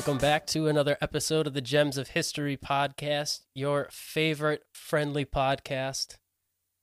[0.00, 6.16] Welcome back to another episode of the Gems of History podcast, your favorite friendly podcast.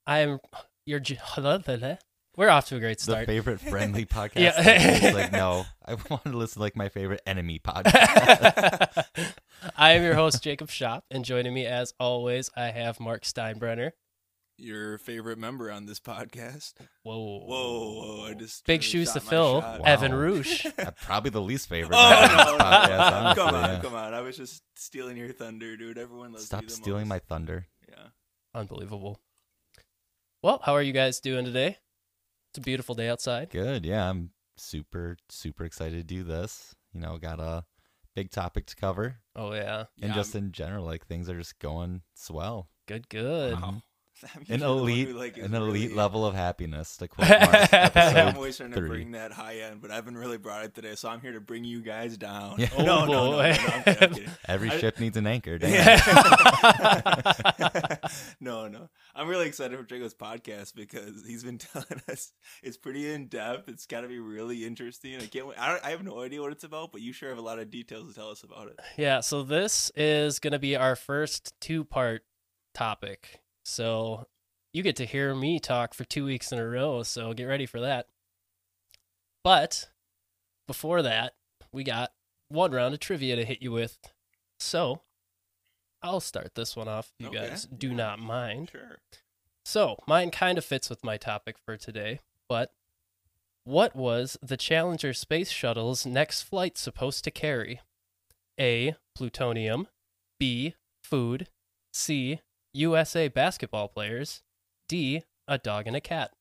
[0.06, 0.38] I am
[0.86, 1.02] your.
[2.36, 3.26] We're off to a great start.
[3.26, 4.36] The favorite friendly podcast.
[4.36, 5.14] Yeah.
[5.16, 9.04] Like, no, I want to listen to like my favorite enemy podcast.
[9.76, 13.94] I am your host, Jacob Shop, and joining me as always, I have Mark Steinbrenner.
[14.58, 16.74] Your favorite member on this podcast.
[17.04, 17.40] Whoa.
[17.40, 18.26] Whoa, whoa!
[18.26, 19.62] I just Big shoes to fill.
[19.62, 19.82] Wow.
[19.86, 20.66] Evan Roosh.
[21.02, 21.96] Probably the least favorite.
[21.96, 23.04] Oh no, podcast, no.
[23.04, 23.80] honestly, come on, yeah.
[23.82, 24.14] come on!
[24.14, 25.98] I was just stealing your thunder, dude.
[25.98, 26.48] Everyone loves you.
[26.48, 27.10] Stop me the stealing most.
[27.10, 27.68] my thunder.
[27.88, 28.08] Yeah.
[28.54, 29.20] Unbelievable.
[30.44, 31.78] Well, how are you guys doing today?
[32.52, 33.50] It's a beautiful day outside.
[33.50, 33.86] Good.
[33.86, 36.76] Yeah, I'm super, super excited to do this.
[36.94, 37.66] You know, got a
[38.16, 39.18] big topic to cover.
[39.36, 39.86] Oh, yeah.
[40.02, 42.70] And Yeah, just in general, like things are just going swell.
[42.88, 43.60] Good, good.
[43.60, 43.82] Wow.
[44.34, 46.98] I'm- An you're the one elite, like, is an elite level of happiness.
[46.98, 48.88] To quote Mark's I'm always trying to three.
[48.90, 51.64] bring that high end, but Evan really brought it today, so I'm here to bring
[51.64, 52.56] you guys down.
[52.60, 52.70] Yeah.
[52.78, 53.44] Oh, no, no, no, no, no, oh, boy.
[53.44, 54.30] I'm kidding, I'm kidding.
[54.48, 55.58] Every I- ship needs an anchor.
[55.62, 56.00] Yeah.
[58.40, 58.90] no, no.
[59.16, 62.32] I'm really excited for Drago's podcast because he's been telling us
[62.64, 63.70] it's pretty in depth.
[63.70, 65.16] It's got to be really interesting.
[65.18, 65.48] I can't.
[65.48, 65.60] Wait.
[65.60, 67.60] I, don't, I have no idea what it's about, but you sure have a lot
[67.60, 68.80] of details to tell us about it.
[68.98, 72.24] Yeah, so this is going to be our first two part
[72.74, 73.42] topic.
[73.68, 74.28] So
[74.72, 77.66] you get to hear me talk for two weeks in a row, so get ready
[77.66, 78.08] for that.
[79.44, 79.90] But
[80.68, 81.34] before that,
[81.74, 82.14] we got
[82.48, 84.00] one round of trivia to hit you with.
[84.58, 85.02] So
[86.02, 87.12] I'll start this one off.
[87.20, 87.50] if You Okay.
[87.50, 88.70] guys do not mind.
[88.72, 89.00] Sure.
[89.66, 92.74] So mine kind of fits with my topic for today, but
[93.66, 97.82] what was the Challenger space shuttle's next flight supposed to carry?
[98.58, 98.96] A.
[99.14, 99.90] Plutonium.
[100.40, 100.76] B.
[101.04, 101.50] Food.
[101.92, 102.40] C.
[102.78, 104.42] USA basketball players.
[104.88, 105.24] D.
[105.48, 106.32] A dog and a cat.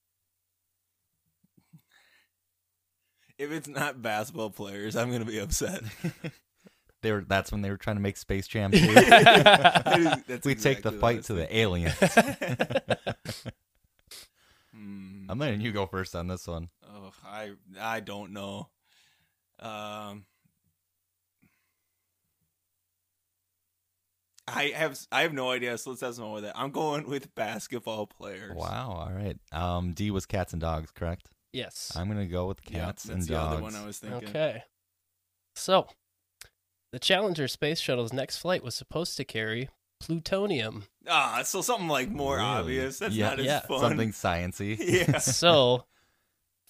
[3.39, 5.83] If it's not basketball players, I'm gonna be upset.
[7.03, 7.21] They were.
[7.21, 8.79] That's when they were trying to make Space Jam 2.
[8.79, 11.95] That is- that's we take the exactly what I fight to the aliens.
[14.75, 15.27] Hmm.
[15.29, 16.69] I'm letting you go first on this one.
[16.87, 18.69] Oh, I I don't know.
[19.61, 20.27] Um,
[24.49, 25.77] I have I have no idea.
[25.79, 26.57] So let's have some more with that.
[26.57, 28.55] I'm going with basketball players.
[28.57, 28.91] Wow.
[29.09, 29.37] All right.
[29.53, 31.29] Um, D was cats and dogs, correct?
[31.53, 31.93] yes.
[31.97, 33.53] I'm gonna go with Yeah, cats that's and the dogs.
[33.55, 34.29] other one I was thinking.
[34.29, 34.63] Okay.
[35.55, 35.89] So,
[36.93, 39.69] the Challenger space shuttle's next flight was supposed to carry
[39.99, 40.85] plutonium.
[41.09, 42.47] Ah, so something like more Really?
[42.47, 42.99] obvious.
[42.99, 43.31] That's Yeah.
[43.31, 43.61] not as Yeah.
[43.61, 43.81] fun.
[43.81, 44.77] Something sciency.
[45.09, 45.19] Yeah.
[45.19, 45.85] so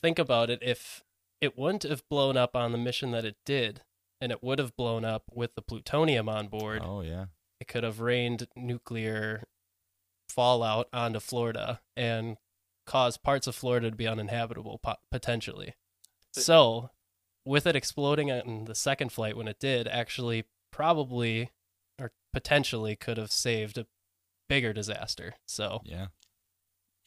[0.00, 1.03] think about it if
[1.41, 3.82] it wouldn't have blown up on the mission that it did
[4.20, 7.26] and it would have blown up with the plutonium on board Oh yeah.
[7.66, 9.44] It could have rained nuclear
[10.28, 12.37] fallout onto florida and
[12.87, 15.75] caused parts of florida to be uninhabitable potentially
[16.32, 16.91] so
[17.44, 21.50] with it exploding on the second flight when it did actually probably
[21.99, 23.87] or potentially could have saved a
[24.48, 26.06] bigger disaster so Yeah.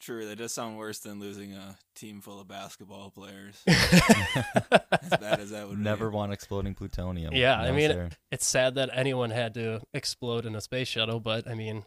[0.00, 0.26] True.
[0.26, 3.62] That does sound worse than losing a team full of basketball players.
[3.66, 6.16] as bad as that would Never be.
[6.16, 7.34] want exploding plutonium.
[7.34, 8.08] Yeah, I mean, sir.
[8.32, 11.84] it's sad that anyone had to explode in a space shuttle, but I mean,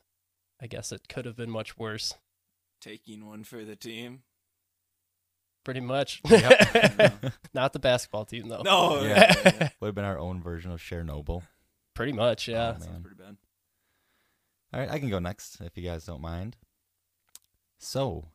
[0.62, 2.13] I guess it could have been much worse.
[2.81, 4.22] Taking one for the team.
[5.66, 6.22] Pretty much.
[6.30, 7.24] Yep.
[7.53, 8.62] Not the basketball team though.
[8.62, 9.01] No.
[9.01, 9.07] Yeah.
[9.07, 9.69] yeah, yeah, yeah.
[9.80, 11.41] would have been our own version of Chernobyl.
[11.95, 12.69] Pretty much, yeah.
[12.69, 13.38] Oh, That sounds pretty bad.
[14.74, 16.57] All right, I can go next if you guys don't mind.
[17.86, 18.30] So,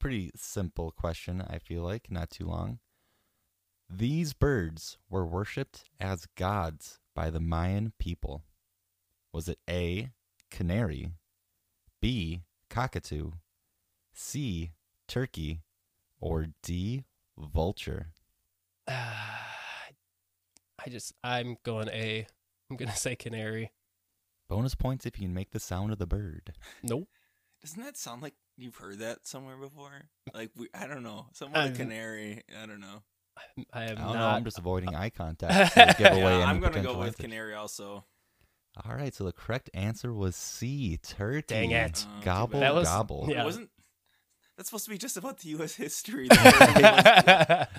[0.00, 2.78] pretty simple question, I feel like, not too long.
[3.90, 8.42] These birds were worshipped as gods by the Mayan people.
[9.34, 10.12] Was it A,
[10.50, 11.10] canary,
[12.00, 12.40] B,
[12.70, 13.32] cockatoo,
[14.14, 14.70] C,
[15.08, 15.60] turkey,
[16.18, 17.04] or D,
[17.36, 18.12] vulture?
[18.88, 19.92] I
[20.88, 22.26] just I'm going A.
[22.70, 23.72] I'm gonna say canary.
[24.48, 26.54] Bonus points if you can make the sound of the bird.
[26.82, 27.08] Nope.
[27.62, 29.90] Doesn't that sound like you've heard that somewhere before?
[30.32, 32.42] Like we, I don't know, somewhere I've- with canary.
[32.60, 33.02] I don't know.
[33.36, 34.26] I I am don't know.
[34.28, 37.16] I'm just avoiding eye contact to give away Yeah, any I'm gonna go with advantage.
[37.16, 38.04] canary also.
[38.84, 41.42] All right, so the correct answer was C, turkey.
[41.48, 42.06] Dang it.
[42.08, 42.60] Uh, too Gobble.
[42.60, 43.26] That was- gobble.
[43.28, 43.44] yeah.
[43.44, 43.70] Wasn't
[44.56, 45.74] that's supposed to be just about the U.S.
[45.74, 46.28] history?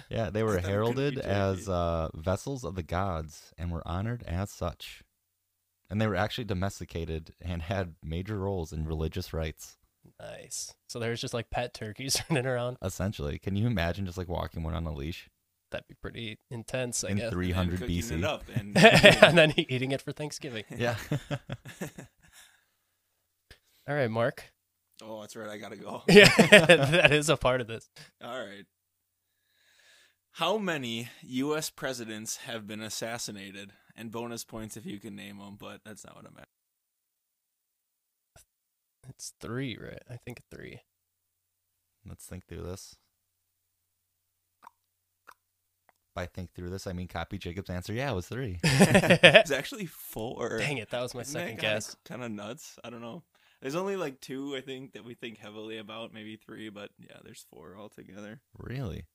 [0.09, 2.83] Yeah, they were I thought it was gonna be heralded as uh, vessels of the
[2.83, 5.03] gods and were honored as such.
[5.89, 9.77] And they were actually domesticated and had major roles in religious rites.
[10.19, 10.73] Nice.
[10.87, 12.77] So there's just like pet turkeys running around.
[12.81, 15.29] Essentially, can you imagine just like walking one on a leash
[15.71, 17.31] That'd be pretty intense, I in guess.
[17.31, 18.19] 300 cooking BC?
[18.19, 18.77] It up and,
[19.23, 20.63] and then eating it for Thanksgiving.
[20.77, 20.95] Yeah.
[23.87, 24.45] All right, Mark.
[25.03, 25.49] oh, that's right.
[25.49, 26.03] I gotta go.
[26.07, 27.89] Yeah, that is a part of this.
[28.23, 28.65] All right.
[30.33, 31.69] How many U.S.
[31.69, 36.15] presidents have been assassinated and bonus points if you can name them, but that's not
[36.15, 36.47] what I'm at.
[39.17, 40.01] It's three, right?
[40.09, 40.81] I think three.
[42.07, 42.95] Let's think through this.
[46.13, 47.91] By think through this, I mean copy Jacob's answer.
[47.91, 48.59] Yeah, it was three.
[48.63, 50.59] It's actually four.
[50.59, 51.95] Dang it, that was my second guess.
[52.05, 52.79] Kind of nuts.
[52.83, 53.23] I don't know.
[53.61, 57.17] There's only like two I think that we think heavily about, maybe three, but yeah,
[57.23, 58.41] there's four altogether.
[58.57, 59.05] really?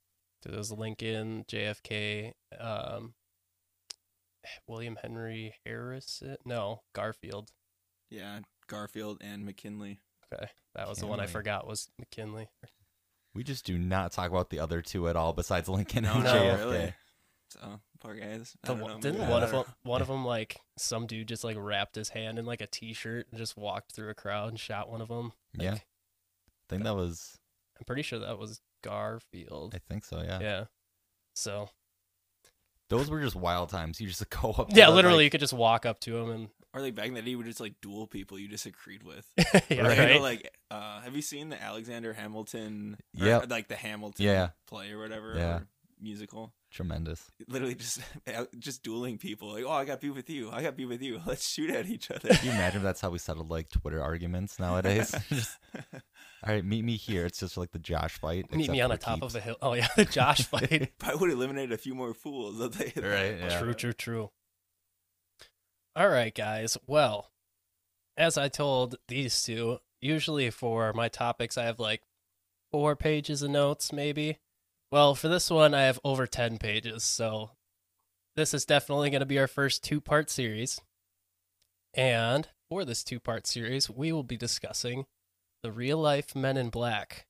[0.43, 3.13] So was Lincoln, JFK, um,
[4.67, 6.23] William Henry Harris.
[6.47, 7.51] No, Garfield.
[8.09, 10.01] Yeah, Garfield and McKinley.
[10.33, 10.47] Okay,
[10.77, 12.49] that was the one I forgot was McKinley.
[13.35, 16.25] We just do not talk about the other two at all besides Lincoln No, and
[16.25, 16.59] no, JFK.
[16.59, 16.95] really.
[17.51, 18.57] So poor guys.
[18.63, 21.57] The one- know, didn't one of them, one of them, like some dude, just like
[21.59, 24.89] wrapped his hand in like a t-shirt and just walked through a crowd and shot
[24.89, 25.33] one of them?
[25.59, 25.75] Yeah.
[25.75, 25.81] I
[26.69, 27.39] think that was.
[27.79, 29.75] I'm pretty sure that was Garfield.
[29.75, 30.23] I think so.
[30.23, 30.39] Yeah.
[30.41, 30.65] Yeah.
[31.35, 31.69] So
[32.89, 34.01] Those were just wild times.
[34.01, 34.69] You just go up.
[34.71, 37.07] to yeah, them, literally, you could just walk up to him and Or like back
[37.09, 39.27] in the day, you would just like duel people you disagreed with.
[39.37, 40.21] yeah, Like, you know, right.
[40.21, 42.97] like, uh, have you seen the Alexander Hamilton?
[43.13, 44.49] Yeah, Like the Hamilton Yeah.
[44.69, 45.35] play or whatever.
[45.37, 45.57] Yeah.
[45.57, 45.67] Or
[46.01, 46.53] musical.
[46.71, 47.31] tremendous.
[47.49, 48.01] Literally just
[48.59, 49.53] just dueling people.
[49.53, 50.49] Like, oh, I got beef with you.
[50.51, 51.21] I got beef with you.
[51.27, 52.29] Let's shoot at each other.
[52.29, 55.13] Can you imagine if that's how we settled like Twitter arguments nowadays?
[55.29, 55.59] Just,
[55.93, 56.01] all
[56.55, 57.27] right, meet me here.
[57.27, 58.51] It's just like the Josh fight.
[58.55, 59.35] Meet me on the top keeps.
[59.35, 59.57] of a hill.
[59.61, 60.93] Oh yeah, the Josh fight.
[60.99, 62.61] Probably would eliminate a few more fools.
[62.61, 62.87] I'll tell.
[63.03, 63.59] Right, yeah.
[63.61, 64.31] True, true, true.
[65.97, 66.79] All right, guys.
[66.87, 67.31] Well,
[68.17, 72.03] as I told these two, usually for my topics, I have like
[72.71, 74.39] four pages of notes, maybe.
[74.93, 77.03] Well, for this one, I have over 10 pages.
[77.05, 77.51] So
[78.37, 80.81] this is definitely going to be our first two part series.
[81.95, 85.07] And for this two part series, we will be discussing
[85.63, 87.27] the real life Men in Black.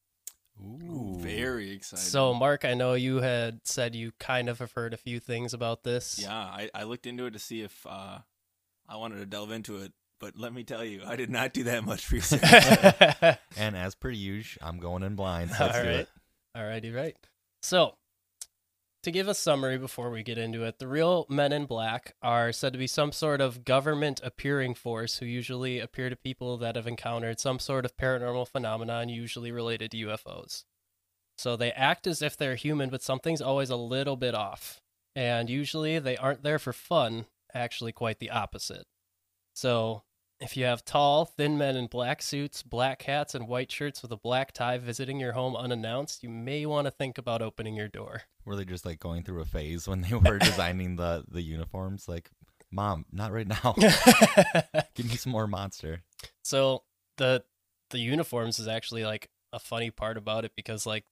[0.63, 2.05] Ooh, very excited.
[2.05, 5.55] So, Mark, I know you had said you kind of have heard a few things
[5.55, 6.19] about this.
[6.21, 8.19] yeah, I, I looked into it to see if uh,
[8.91, 11.63] I wanted to delve into it, but let me tell you, I did not do
[11.65, 12.43] that much research.
[13.57, 15.51] And as per usual, I'm going in blind.
[15.53, 15.97] All So let's do right.
[16.01, 16.09] it.
[16.57, 17.17] Alrighty, right.
[17.63, 17.95] So,
[19.05, 22.53] to give a summary before we get into it, the real men in black are
[22.53, 26.75] said to be some sort of government appearing force who usually appear to people that
[26.77, 30.65] have encountered some sort of paranormal phenomenon, usually related to UFOs.
[31.39, 34.81] So they act as if they're human, but something's always a little bit off.
[35.15, 38.87] And usually they aren't there for fun, actually, quite the opposite.
[39.55, 40.03] So
[40.41, 44.11] if you have tall, thin men in black suits, black hats, and white shirts with
[44.11, 47.89] a black tie visiting your home unannounced, you may want to think about opening your
[47.89, 48.23] door.
[48.45, 52.09] Were they just like going through a phase when they were designing the the uniforms?
[52.09, 52.31] Like,
[52.71, 53.75] mom, not right now.
[54.95, 56.03] Give me some more monster.
[56.43, 56.85] so
[57.19, 57.45] the
[57.91, 61.05] the uniforms is actually like a funny part about it because like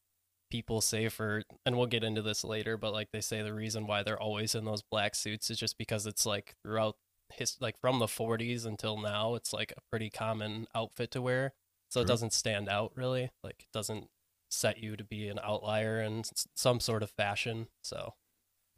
[0.50, 3.86] people say for and we'll get into this later, but like they say the reason
[3.86, 6.96] why they're always in those black suits is just because it's like throughout
[7.32, 11.52] his like from the 40s until now, it's like a pretty common outfit to wear.
[11.90, 13.30] So it doesn't stand out really.
[13.42, 14.08] Like it doesn't
[14.50, 16.22] set you to be an outlier in
[16.54, 17.68] some sort of fashion.
[17.82, 18.14] So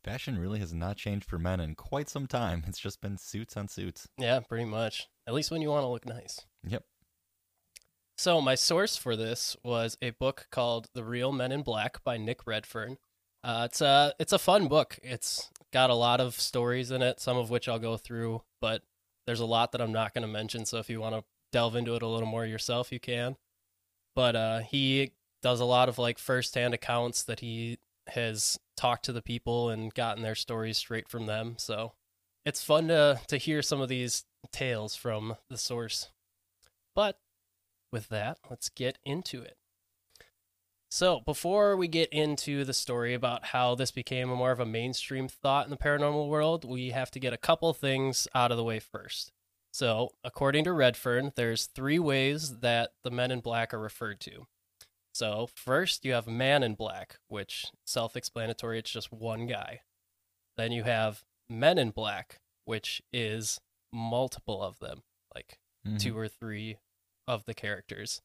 [0.03, 2.65] Fashion really has not changed for men in quite some time.
[2.67, 4.09] It's just been suits on suits.
[4.17, 5.09] yeah, pretty much.
[5.27, 6.41] At least when you want to look nice.
[6.67, 6.85] Yep.
[8.21, 12.19] So my source for this was a book called The Real Men in Black by
[12.19, 12.99] Nick Redfern.
[13.43, 14.99] Uh, it's a it's a fun book.
[15.03, 18.83] It's got a lot of stories in it, some of which I'll go through, but
[19.27, 20.67] there's a lot that I'm not going to mention.
[20.67, 23.37] So if you want to delve into it a little more yourself, you can.
[24.15, 29.15] But uh, he does a lot of like firsthand accounts that he has talked to
[29.15, 31.55] the people and gotten their stories straight from them.
[31.57, 31.95] So
[32.45, 36.11] it's fun to to hear some of these tales from the source.
[36.95, 37.17] But
[37.92, 39.56] with that, let's get into it.
[40.92, 44.66] So, before we get into the story about how this became a more of a
[44.66, 48.56] mainstream thought in the paranormal world, we have to get a couple things out of
[48.56, 49.30] the way first.
[49.73, 54.49] So, according to Redfern, there's three ways that the men in black are referred to.
[55.14, 59.82] So, first you have man in black, which self-explanatory, it's just one guy.
[60.56, 63.61] Then you have men in black, which is
[63.92, 66.00] multiple of them, like Mhm.
[66.00, 66.78] two or three
[67.31, 68.21] of the characters.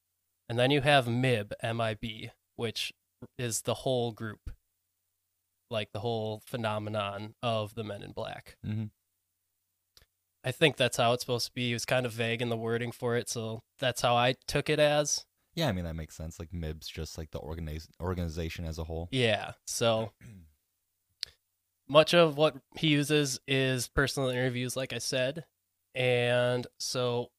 [0.49, 2.93] And then you have MIB, M I B, which
[3.37, 4.51] is the whole group,
[5.69, 8.57] like the whole phenomenon of the men in black.
[8.65, 8.91] Mhm.
[10.43, 11.71] I think that's how it's supposed to be.
[11.71, 14.69] It was kind of vague in the wording for it, so that's how I took
[14.69, 15.25] it as.
[15.55, 16.37] Yeah, I mean that makes sense.
[16.37, 19.07] Like MIB's just like the organiz- organization as a whole.
[19.11, 20.11] Yeah, so
[21.87, 25.45] much of what he uses is personal interviews, like I said.
[25.95, 27.31] And so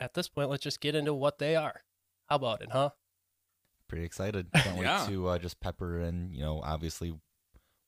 [0.00, 1.82] at this point, let's just get into what they are.
[2.28, 2.90] How about it, huh?
[3.88, 4.46] Pretty excited.
[4.54, 6.32] Can't wait to uh, just pepper in.
[6.32, 7.12] You know, obviously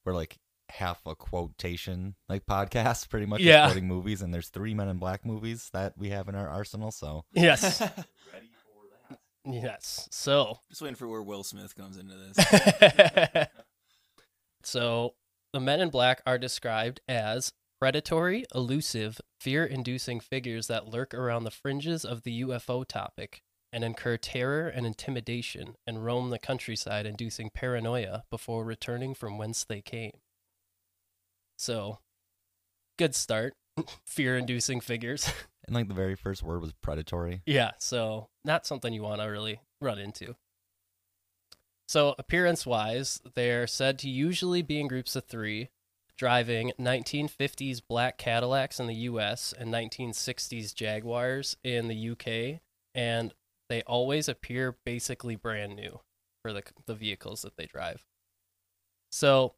[0.04, 0.38] we're like
[0.69, 3.38] half a quotation like podcast, pretty much.
[3.40, 3.66] just Yeah.
[3.66, 6.90] quoting movies, and there's three Men in Black movies that we have in our arsenal.
[6.90, 7.81] So Yes.
[8.33, 9.19] ready for that.
[9.45, 10.09] yes.
[10.11, 13.47] So Just waiting for where Will Smith comes into this.
[14.62, 15.14] so
[15.52, 17.52] the men in black are described as
[17.83, 23.83] predatory, elusive, fear inducing figures that lurk around the fringes of the UFO topic and
[23.83, 29.81] incur terror and intimidation and roam the countryside, inducing paranoia before returning from whence they
[29.83, 30.12] came.
[31.59, 31.99] So,
[33.01, 33.55] good start.
[34.07, 35.29] fear inducing figures.
[35.65, 37.43] And like the very first word was predatory.
[37.47, 40.35] Yeah, so not something you want to really run into.
[41.87, 45.71] So, appearance wise, they're said to usually be in groups of three,
[46.23, 52.61] driving 1950s black Cadillacs in the US and 1960s Jaguars in the UK,
[52.95, 53.35] and
[53.69, 55.99] they always appear basically brand new
[56.41, 58.05] for the, the vehicles that they drive.
[59.11, 59.55] So,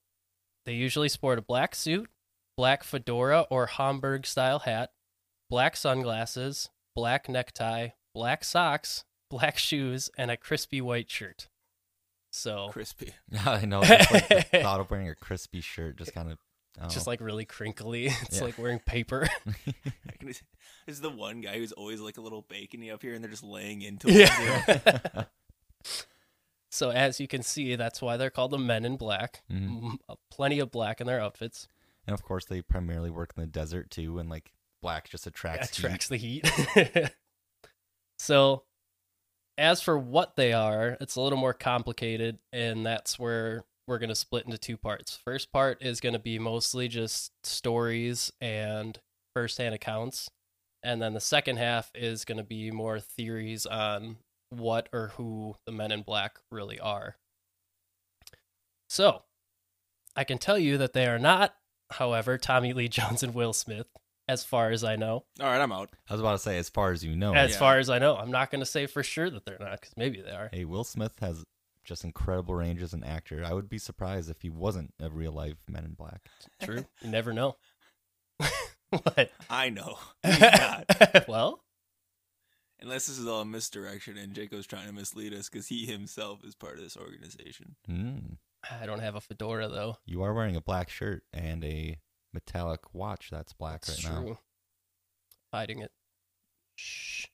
[0.65, 2.09] they usually sport a black suit,
[2.57, 4.91] black fedora or Homburg style hat,
[5.51, 11.49] black sunglasses, black necktie, black socks, black shoes, and a crispy white shirt.
[12.33, 13.13] So Crispy.
[13.45, 13.83] I know.
[13.83, 16.39] Just like the thought of wearing a crispy shirt just kind of.
[16.81, 18.07] I just like really crinkly.
[18.23, 18.45] It's Yeah.
[18.45, 19.29] like wearing paper.
[19.47, 19.53] I
[20.21, 20.43] This
[20.87, 23.45] is the one guy who's always like a little bacony up here, and they're just
[23.45, 24.29] laying into him.
[24.67, 25.25] yeah.
[26.71, 29.43] so as you can see, that's why they're called the Men in Black.
[29.51, 29.99] Mhm.
[30.09, 31.69] M- Plenty of black in their outfits.
[32.07, 34.53] And of course, they primarily work in the desert too, and like
[34.83, 35.77] black just attracts.
[35.77, 35.85] heat.
[35.85, 36.51] attracts the heat.
[38.19, 38.65] so,
[39.57, 44.09] as for what they are, it's a little more complicated, and that's where we're going
[44.09, 45.19] to split into two parts.
[45.25, 48.99] First part is going to be mostly just stories and
[49.35, 50.31] firsthand accounts,
[50.83, 54.17] and then the second half is going to be more theories on
[54.51, 57.17] what or who the Men in Black really are.
[58.89, 59.23] So,
[60.17, 61.55] I can tell you that they are not,
[61.91, 63.89] however, Tommy Lee Jones and Will Smith,
[64.29, 65.25] as far as I know.
[65.41, 65.91] All right, I'm out.
[66.09, 67.59] I was about to say, as far as you know, As yeah.
[67.59, 69.95] far as I know, I'm not going to say for sure that they're not, because
[69.97, 70.49] maybe they are.
[70.53, 71.45] hey, Will Smith has
[71.85, 73.45] just incredible range as an actor.
[73.45, 76.29] I would be surprised if he wasn't a real life Men in Black.
[76.63, 76.85] True.
[77.03, 77.57] You never know.
[78.91, 79.31] what?
[79.51, 79.99] I know.
[80.25, 81.25] He's not.
[81.29, 81.61] well,
[82.81, 86.45] Unless this is all a misdirection and Jaco's trying to mislead us because he himself
[86.45, 87.77] is part of this organization.
[87.89, 88.37] Mm.
[88.71, 89.97] I don't have a fedora though.
[90.05, 91.99] You are wearing a black shirt and a
[92.33, 94.21] metallic watch that's black That's right now.
[94.23, 94.39] true.
[95.53, 95.93] Hiding it.
[96.77, 97.27] Shh.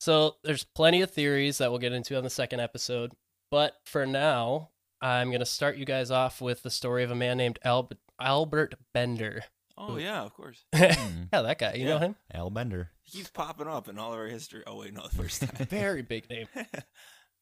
[0.00, 3.12] So there's plenty of theories that we'll get into on the second episode,
[3.50, 4.70] but for now,
[5.02, 7.98] I'm going to start you guys off with the story of a man named Albert
[8.20, 9.44] Albert Bender.
[9.78, 10.64] Oh yeah, of course.
[10.74, 11.22] yeah, Hmm.
[11.30, 11.74] that guy.
[11.74, 12.16] You know him?
[12.34, 12.90] Al Bender.
[13.02, 14.62] He keeps popping up in all of our history.
[14.66, 15.66] Oh wait, no, the first time.
[15.66, 16.48] Very big name.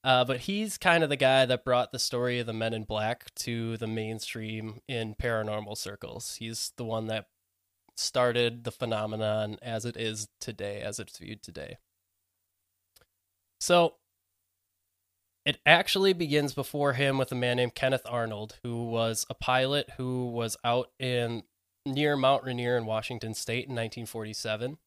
[0.05, 2.85] Uh, but he's kind of the guy that brought the story of the Men in
[2.85, 6.37] Black to the mainstream in paranormal circles.
[6.39, 7.27] He's the one that
[7.97, 11.79] started the phenomenon as it is today, as it's viewed today.
[13.61, 13.95] So
[15.45, 19.91] it actually begins before him with a man named Kenneth Arnold, who was a pilot
[19.97, 21.43] who was out in
[21.87, 24.79] near Mount Rainier in Washington State in 1947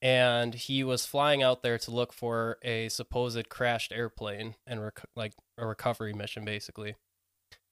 [0.00, 5.04] and he was flying out there to look for a supposed crashed airplane and rec-
[5.16, 6.94] like a recovery mission basically.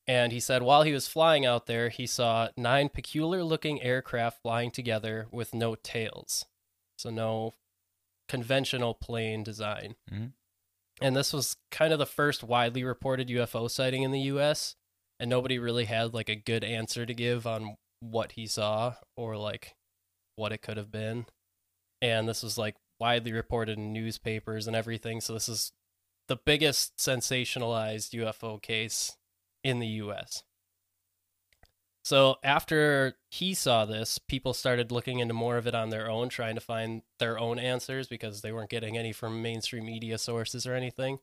[0.08, 4.42] And he said while he was flying out there he saw nine peculiar looking aircraft
[4.42, 6.46] flying together with no tails.
[6.98, 7.54] So no
[8.28, 10.32] conventional plane design Mhm.
[11.00, 14.76] and this was kind of the first widely reported ufo sighting in the us
[15.20, 19.36] and nobody really had like a good answer to give on what he saw or
[19.36, 19.74] like
[20.36, 21.26] what it could have been
[22.02, 25.20] and this was like widely reported in newspapers and everything.
[25.20, 25.72] So this is
[26.28, 29.16] the biggest sensationalized UFO case
[29.62, 30.42] in the US.
[32.06, 36.28] So after he saw this, people started looking into more of it on their own,
[36.28, 40.68] trying to find their own answers because they weren't getting any from mainstream media sources
[40.68, 41.18] or anything.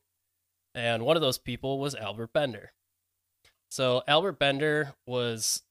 [0.75, 2.73] And one of those people was Albert Bender.
[3.71, 5.61] So Albert Bender was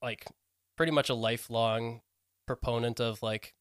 [0.00, 0.26] like
[0.74, 2.00] pretty much a lifelong
[2.46, 3.52] proponent of like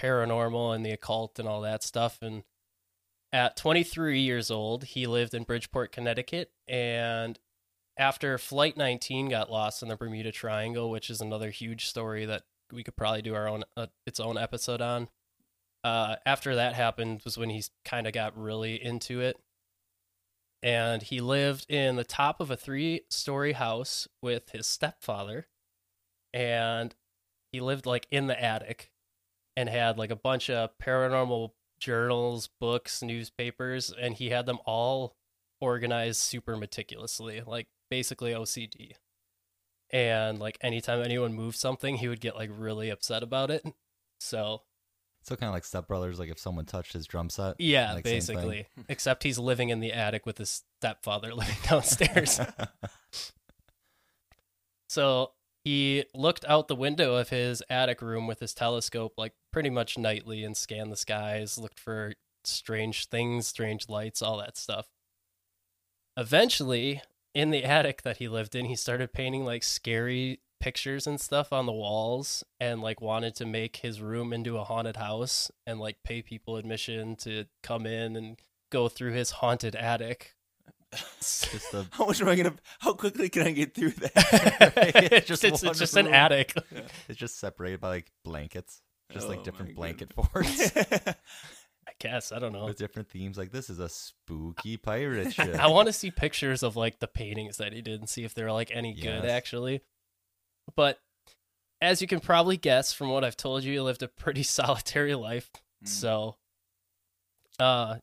[0.00, 2.18] paranormal and the occult and all that stuff.
[2.22, 2.44] And
[3.32, 6.52] at 23 years old, he lived in Bridgeport, Connecticut.
[6.68, 7.40] And
[7.96, 12.42] after Flight 19 got lost in the Bermuda Triangle, which is another huge story that
[12.72, 15.08] we could probably do our own uh, its own episode on.
[15.84, 19.38] Uh, after that happened was when he kind of got really into it.
[20.62, 25.46] And he lived in the top of a three story house with his stepfather.
[26.34, 26.94] And
[27.52, 28.90] he lived like in the attic
[29.56, 35.14] and had like a bunch of paranormal journals, books, newspapers, and he had them all
[35.60, 38.92] organized super meticulously, like basically OCD.
[39.90, 43.64] and like anytime anyone moved something, he would get like really upset about it.
[44.18, 44.62] So
[45.22, 47.60] So kind of like Step Brothers, like if someone touched his drum set.
[47.60, 48.66] yeah, like, basically.
[48.88, 52.40] Except he's living in the attic with his stepfather living downstairs.
[54.88, 55.32] so
[55.64, 59.98] he looked out the window of his attic room with his telescope like pretty much
[59.98, 62.14] nightly and scanned the skies, looked for
[62.44, 64.86] strange things, strange lights, all that stuff.
[66.16, 67.02] Eventually,
[67.36, 71.52] in the attic that he lived in, he started painting like scary pictures and stuff
[71.52, 75.78] on the walls and like wanted to make his room into a haunted house and
[75.78, 78.38] like pay people admission to come in and
[78.72, 80.34] go through his haunted attic.
[80.92, 82.54] just a How much am I gonna?
[82.80, 84.12] How quickly can I get through that?
[85.12, 86.14] it's Just just, it's, it's just an room.
[86.14, 86.54] attic.
[87.06, 88.80] it's just separated by like blankets,
[89.12, 90.70] just Oh like different blanket goodness.
[90.72, 91.14] forts I
[91.98, 92.66] guess I don't know.
[92.66, 93.38] with different themes.
[93.38, 95.58] Like this is a spooky pirate ship.
[95.58, 98.34] I want to see pictures of like the paintings that he did and see if
[98.34, 99.82] they're like any good actually.
[100.74, 100.98] But
[101.80, 105.14] as you can probably guess from what I've told you, he lived a pretty solitary
[105.14, 105.50] life.
[105.84, 105.88] Mm.
[105.88, 106.36] So
[107.58, 107.96] uh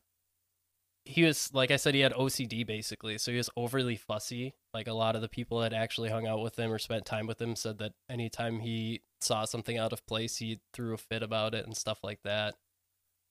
[1.06, 3.18] he was like I said he had OCD basically.
[3.18, 4.54] So he was overly fussy.
[4.72, 7.26] Like a lot of the people that actually hung out with him or spent time
[7.26, 11.22] with him said that anytime he saw something out of place, he threw a fit
[11.22, 12.54] about it and stuff like that.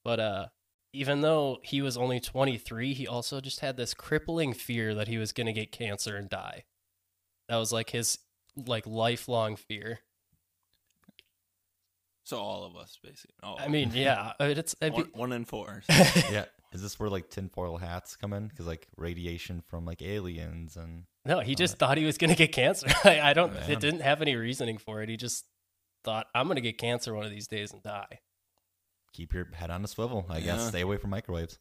[0.04, 0.46] But uh
[0.94, 5.18] even though he was only 23, he also just had this crippling fear that he
[5.18, 6.64] was going to get cancer and die.
[7.48, 8.18] That was like his
[8.56, 10.00] like lifelong fear.
[12.22, 13.34] So all of us, basically.
[13.42, 13.94] All I mean, us.
[13.94, 15.82] yeah, it's it'd one, be- one in four.
[16.30, 16.44] yeah.
[16.72, 18.48] Is this where like tinfoil hats come in?
[18.48, 22.36] Because like radiation from like aliens and no, he just thought he was going to
[22.36, 22.88] get cancer.
[23.04, 23.52] I, I don't.
[23.52, 23.70] Man.
[23.70, 25.08] It didn't have any reasoning for it.
[25.08, 25.44] He just
[26.02, 28.20] thought I'm going to get cancer one of these days and die.
[29.14, 30.26] Keep your head on a swivel.
[30.28, 30.68] I guess Yeah.
[30.68, 31.58] stay away from microwaves.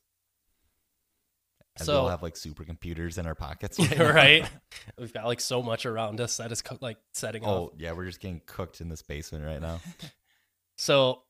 [1.80, 3.80] As So- we'll have like supercomputers in our pockets.
[3.98, 4.46] right?
[4.98, 7.58] We've got like so much around us that is co- like setting oh, off.
[7.58, 9.80] Oh yeah, we're just getting cooked in this basement right now.
[10.76, 11.22] So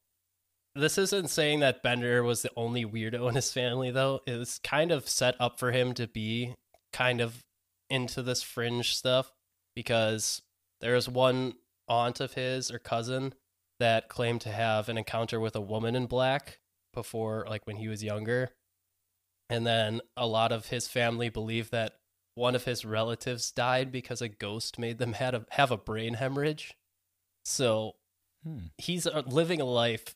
[0.74, 4.22] this isn't saying that Bender was the only weirdo in his family though.
[4.26, 6.56] It was kind of set up for him to be
[6.94, 7.44] kind of
[7.90, 9.34] into this fringe stuff
[9.76, 10.42] because
[10.80, 11.56] there was one
[11.90, 13.34] aunt of his or cousin
[13.80, 16.60] that claimed to have an encounter with a woman in black
[16.94, 18.52] before like when he was younger.
[19.50, 21.96] And then a lot of his family believe that
[22.36, 26.16] one of his relatives died because a ghost made them had a, have a brain
[26.16, 26.76] hemorrhage.
[27.46, 27.96] So
[28.46, 28.58] Hmm.
[28.78, 30.16] he's uh, living a life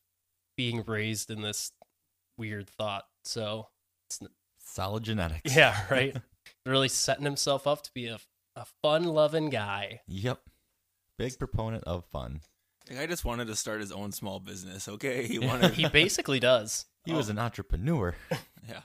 [0.58, 1.72] being raised in this
[2.38, 3.06] weird thought.
[3.24, 3.70] So,
[4.10, 4.20] it's,
[4.60, 5.56] Solid genetics.
[5.56, 6.18] yeah, right.
[6.66, 8.20] really setting himself up to be a,
[8.58, 10.02] a fun loving guy.
[10.10, 10.42] Yep.
[11.18, 12.42] Big proponent of fun.
[12.88, 14.88] The guy just wanted to start his own small business.
[14.88, 15.74] Okay, he wanted.
[15.74, 16.86] He basically does.
[17.06, 17.32] He was Oh.
[17.32, 18.16] an entrepreneur.
[18.68, 18.82] yeah.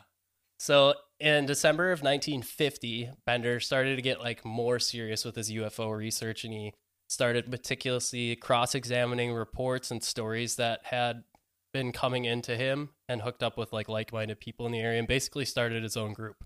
[0.60, 5.96] So, in December of 1950, Bender started to get like more serious with his UFO
[5.96, 6.72] research and he
[7.08, 11.24] started meticulously cross-examining reports and stories that had
[11.72, 15.08] been coming into him and hooked up with like like-minded people in the area and
[15.08, 16.44] basically started his own group.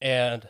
[0.00, 0.48] And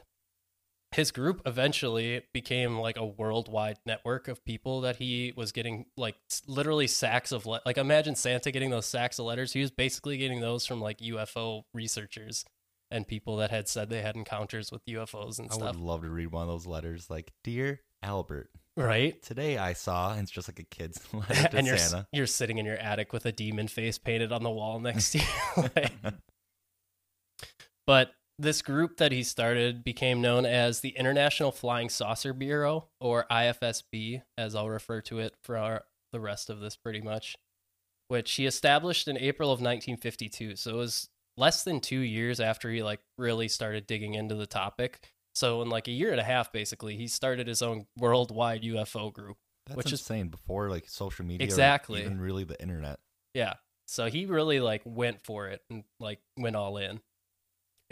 [0.95, 6.15] his group eventually became like a worldwide network of people that he was getting like
[6.47, 9.53] literally sacks of le- like imagine Santa getting those sacks of letters.
[9.53, 12.45] He was basically getting those from like UFO researchers
[12.91, 15.63] and people that had said they had encounters with UFOs and I stuff.
[15.69, 19.21] I would love to read one of those letters like, Dear Albert, Right?
[19.23, 22.07] today I saw, and it's just like a kid's letter to and you're Santa.
[22.13, 25.19] you're sitting in your attic with a demon face painted on the wall next to
[25.57, 25.71] you.
[25.75, 25.93] Like-
[27.87, 33.27] but this group that he started became known as the International Flying Saucer Bureau, or
[33.31, 37.37] IFSB, as I'll refer to it for our, the rest of this pretty much,
[38.09, 40.57] which he established in April of 1952.
[40.57, 44.47] So it was less than two years after he like really started digging into the
[44.47, 45.01] topic.
[45.35, 49.13] So in like a year and a half, basically, he started his own worldwide UFO
[49.13, 49.37] group.
[49.67, 50.29] That's which is- insane.
[50.29, 52.01] Before like social media, Exactly.
[52.03, 52.99] even really the internet.
[53.33, 53.55] Yeah.
[53.87, 57.01] So he really like went for it and like went all in.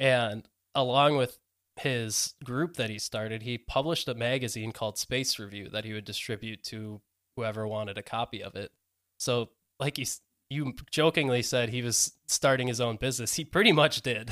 [0.03, 1.39] And along with
[1.77, 6.05] his group that he started, he published a magazine called Space Review that he would
[6.05, 7.01] distribute to
[7.37, 8.73] whoever wanted a copy of it.
[9.19, 10.07] So like you
[10.51, 13.35] you jokingly said he was starting his own business.
[13.35, 14.31] He pretty much did.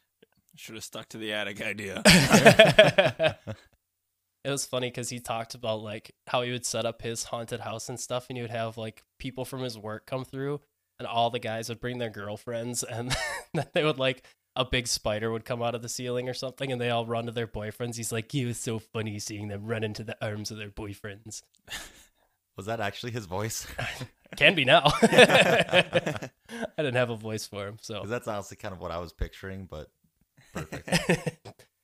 [0.56, 2.00] Should have stuck to the attic idea.
[4.44, 7.60] it was funny because he talked about like how he would set up his haunted
[7.60, 10.60] house and stuff, and he would have like people from his work come through,
[10.98, 13.14] and all the guys would bring their girlfriends, and
[13.52, 14.24] then they would like
[14.58, 17.26] a big spider would come out of the ceiling or something, and they all run
[17.26, 17.96] to their boyfriends.
[17.96, 21.42] He's like, "It was so funny seeing them run into the arms of their boyfriends."
[22.56, 23.68] Was that actually his voice?
[24.36, 24.82] Can be now.
[25.02, 26.30] I
[26.76, 29.66] didn't have a voice for him, so that's honestly kind of what I was picturing,
[29.70, 29.90] but
[30.52, 30.88] perfect.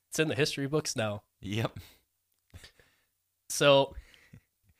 [0.09, 1.23] it's in the history books now.
[1.41, 1.79] yep.
[3.49, 3.95] So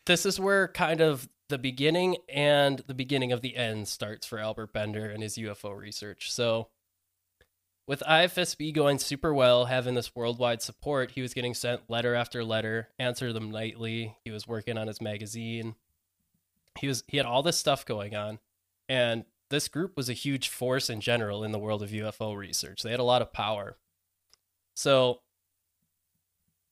[0.05, 4.39] this is where kind of the beginning and the beginning of the end starts for
[4.39, 6.33] Albert Bender and his UFO research.
[6.33, 6.69] So,
[7.87, 12.43] with IFSB going super well, having this worldwide support, he was getting sent letter after
[12.43, 14.17] letter, answer them nightly.
[14.25, 15.75] He was working on his magazine.
[16.79, 18.39] He was he had all this stuff going on,
[18.89, 22.83] and this group was a huge force in general in the world of UFO research.
[22.83, 23.77] They had a lot of power.
[24.75, 25.21] So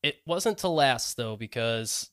[0.02, 2.10] it wasn't to last though because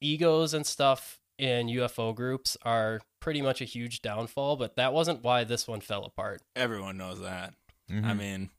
[0.00, 5.22] egos and stuff in UFO groups are pretty much a huge downfall, but that wasn't
[5.22, 6.40] why this one fell apart.
[6.56, 7.54] Everyone knows that.
[7.90, 8.16] I Mhm.
[8.18, 8.50] mean,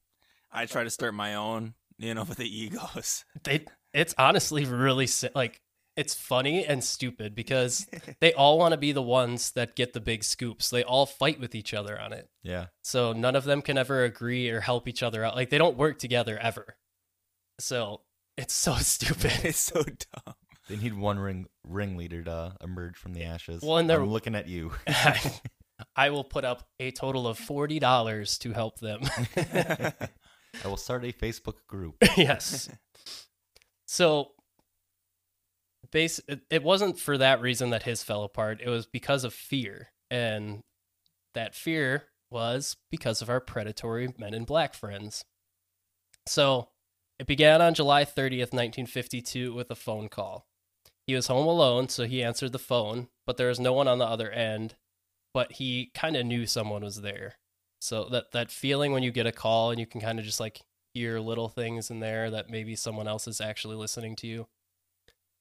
[0.51, 3.25] I try to start my own, you know, with the egos.
[3.43, 5.61] They it's honestly really like
[5.95, 7.85] it's funny and stupid because
[8.19, 10.69] they all want to be the ones that get the big scoops.
[10.69, 12.29] They all fight with each other on it.
[12.41, 12.67] yeah.
[12.83, 15.35] So none of them can ever agree or help each other out.
[15.35, 16.77] Like they don't work together ever.
[17.59, 18.01] So
[18.37, 19.31] it's so stupid.
[19.43, 20.35] it's so dumb.
[20.69, 23.61] They need one ring ringleader to emerge from the ashes.
[23.61, 24.71] Well, and they're- I'm looking at you.
[25.95, 29.01] I will put up a total of forty dollars to help them.
[30.63, 31.95] I will start a Facebook group.
[32.17, 32.69] yes.
[33.85, 34.31] So,
[35.91, 38.61] base it, it wasn't for that reason that his fell apart.
[38.63, 40.61] It was because of fear, and
[41.33, 45.23] that fear was because of our predatory Men in Black friends.
[46.27, 46.69] So,
[47.19, 50.47] it began on July 30th, 1952, with a phone call.
[51.05, 53.99] He was home alone, so he answered the phone, but there was no one on
[53.99, 54.75] the other end.
[55.33, 57.35] But he kind of knew someone was there.
[57.81, 60.39] So that that feeling when you get a call and you can kind of just
[60.39, 60.61] like
[60.93, 64.47] hear little things in there that maybe someone else is actually listening to you.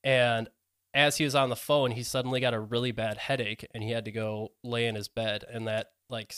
[0.04, 0.48] And
[0.94, 3.90] as he was on the phone, he suddenly got a really bad headache and he
[3.90, 6.34] had to go lay in his bed and that like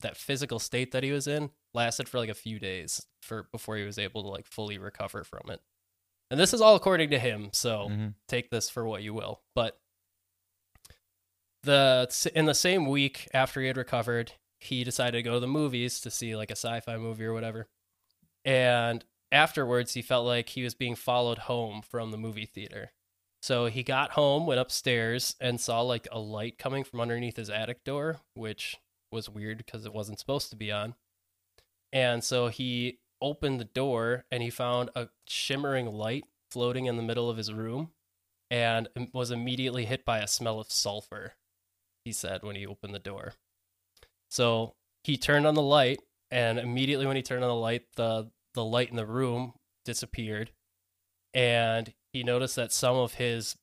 [0.00, 3.76] that physical state that he was in lasted for like a few days for before
[3.76, 5.60] he was able to like fully recover from it.
[6.30, 8.14] And this is all according to him, so Mhm.
[8.26, 9.42] take this for what you will.
[9.54, 9.78] But
[11.62, 15.46] the in the same week after he had recovered, he decided to go to the
[15.46, 17.68] movies to see like a sci-fi movie or whatever.
[18.44, 22.92] And afterwards, he felt like he was being followed home from the movie theater.
[23.42, 27.50] So he got home, went upstairs, and saw like a light coming from underneath his
[27.50, 28.76] attic door, which
[29.10, 30.94] was weird because it wasn't supposed to be on.
[31.92, 37.02] And so he opened the door and he found a shimmering light floating in the
[37.02, 37.90] middle of his room
[38.50, 41.34] and was immediately hit by a smell of sulfur,
[42.04, 43.34] he said when he opened the door.
[44.30, 48.30] So he turned on the light, and immediately when he turned on the light, the,
[48.54, 50.50] the light in the room disappeared.
[51.34, 53.56] And he noticed that some of his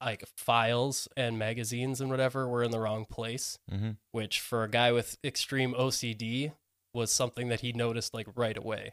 [0.00, 3.96] like files and magazines and whatever were in the wrong place, Mhm.
[4.12, 6.52] which for a guy with extreme OCD
[6.92, 8.92] was something that he noticed like right away.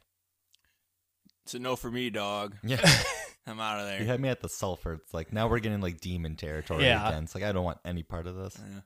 [1.44, 2.56] It's a no for me, dog.
[2.64, 2.82] Yeah.
[3.48, 4.00] I'm out of there.
[4.00, 4.94] You had me at the sulfur.
[4.94, 7.08] It's like now we're getting like demon territory Yeah.
[7.10, 7.24] again.
[7.24, 8.58] It's like I don't want any part of this.
[8.60, 8.82] Yeah.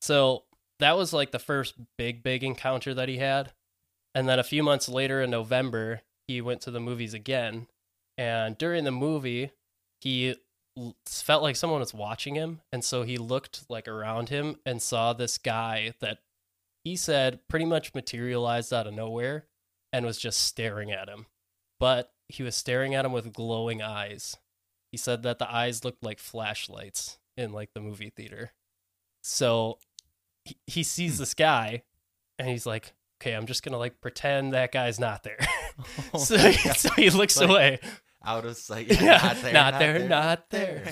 [0.00, 0.44] So
[0.80, 3.52] that was like the first big, big encounter that he had.
[4.14, 7.66] And then a few months later in November, he went to the movies again.
[8.16, 9.50] And during the movie,
[10.00, 10.36] he
[10.78, 12.60] l- felt like someone was watching him.
[12.72, 16.18] And so he looked like around him and saw this guy that
[16.84, 19.46] he said pretty much materialized out of nowhere
[19.92, 21.26] and was just staring at him.
[21.80, 24.36] But he was staring at him with glowing eyes.
[24.90, 28.52] He said that the eyes looked like flashlights in like the movie theater.
[29.22, 29.78] So
[30.44, 31.82] he, he sees this guy
[32.38, 35.38] and he's like, okay, I'm just going to like pretend that guy's not there.
[36.18, 37.78] so, he, so he looks Like, away.
[38.24, 38.88] Out of sight.
[39.00, 39.52] Yeah, not there.
[39.52, 40.90] not there, not there.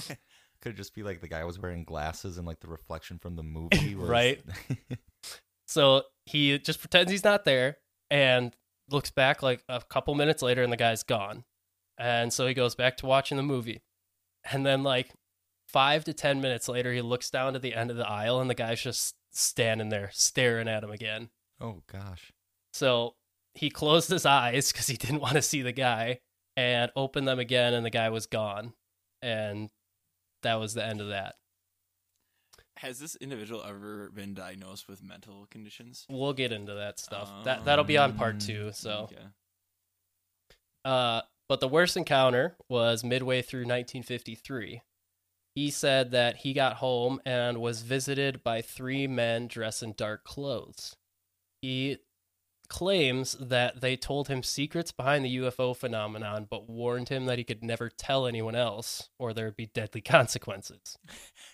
[0.61, 3.42] Could just be like the guy was wearing glasses and like the reflection from the
[3.42, 4.42] movie was Right.
[5.66, 7.79] So he just pretends he's not there
[8.11, 8.55] and
[8.90, 11.45] looks back like a couple minutes later and the guy's gone.
[11.99, 13.83] And so he goes back to watching the movie.
[14.51, 15.12] And then like
[15.68, 18.51] five to 10 minutes later, he looks down to the end of the aisle and
[18.51, 21.31] the guy's just standing there staring at him again.
[21.61, 22.33] oh gosh.
[22.73, 23.14] So
[23.55, 26.21] he closed his eyes because he didn't want to see the guy
[26.57, 28.75] and opened them again, and the guy was gone.
[29.23, 29.71] And
[30.42, 31.37] that was the end of that.
[32.78, 36.06] Has this individual ever been diagnosed with mental conditions?
[36.08, 37.30] We'll get into that stuff.
[37.44, 38.72] that that'll be on part Um, two.
[38.72, 39.22] So, Okay.
[40.85, 44.82] uh, but the worst encounter was midway through 1953.
[45.54, 50.24] He said that he got home and was visited by three men dressed in dark
[50.24, 50.96] clothes.
[51.61, 51.98] He
[52.72, 57.44] claims that they told him secrets behind the UFO phenomenon, but warned him that he
[57.44, 60.96] could never tell anyone else or there would be deadly consequences.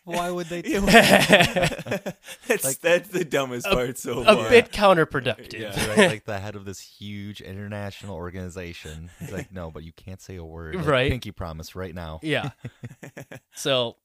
[0.05, 2.13] Why would they Yeah, do
[2.47, 4.47] that's Like- that's the dumbest A- part so A far.
[4.47, 5.59] A bit counterproductive.
[5.61, 5.89] Yeah.
[5.89, 9.11] right, like the head of this huge international organization.
[9.19, 10.77] He's like, no, but you can't say a word.
[10.77, 11.11] Like, Right.
[11.11, 12.21] Pinky promise right now.
[12.23, 12.51] yeah.
[13.55, 13.97] So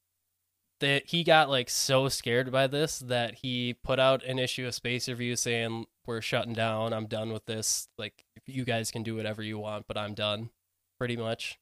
[0.84, 4.76] that he got like so scared by this that he put out an issue of
[4.76, 6.92] Space Review saying we're shutting down.
[6.94, 7.88] I'm done with this.
[7.98, 10.50] Like you guys can do whatever you want, but I'm done,
[11.00, 11.58] pretty much.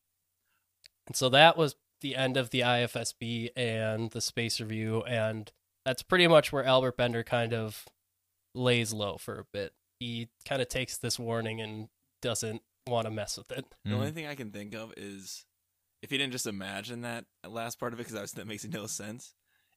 [1.07, 5.51] And so that was the end of the IFSB and the Space Review, and
[5.85, 7.85] that's pretty much where Albert Bender kind of
[8.55, 9.73] lays low for a bit.
[9.99, 11.89] He kind of takes this warning and
[12.21, 13.65] doesn't want to mess with it.
[13.85, 13.95] The Mm.
[13.95, 15.45] only thing I can think of is
[16.01, 19.33] if he didn't just imagine that last part of it, because that makes no sense.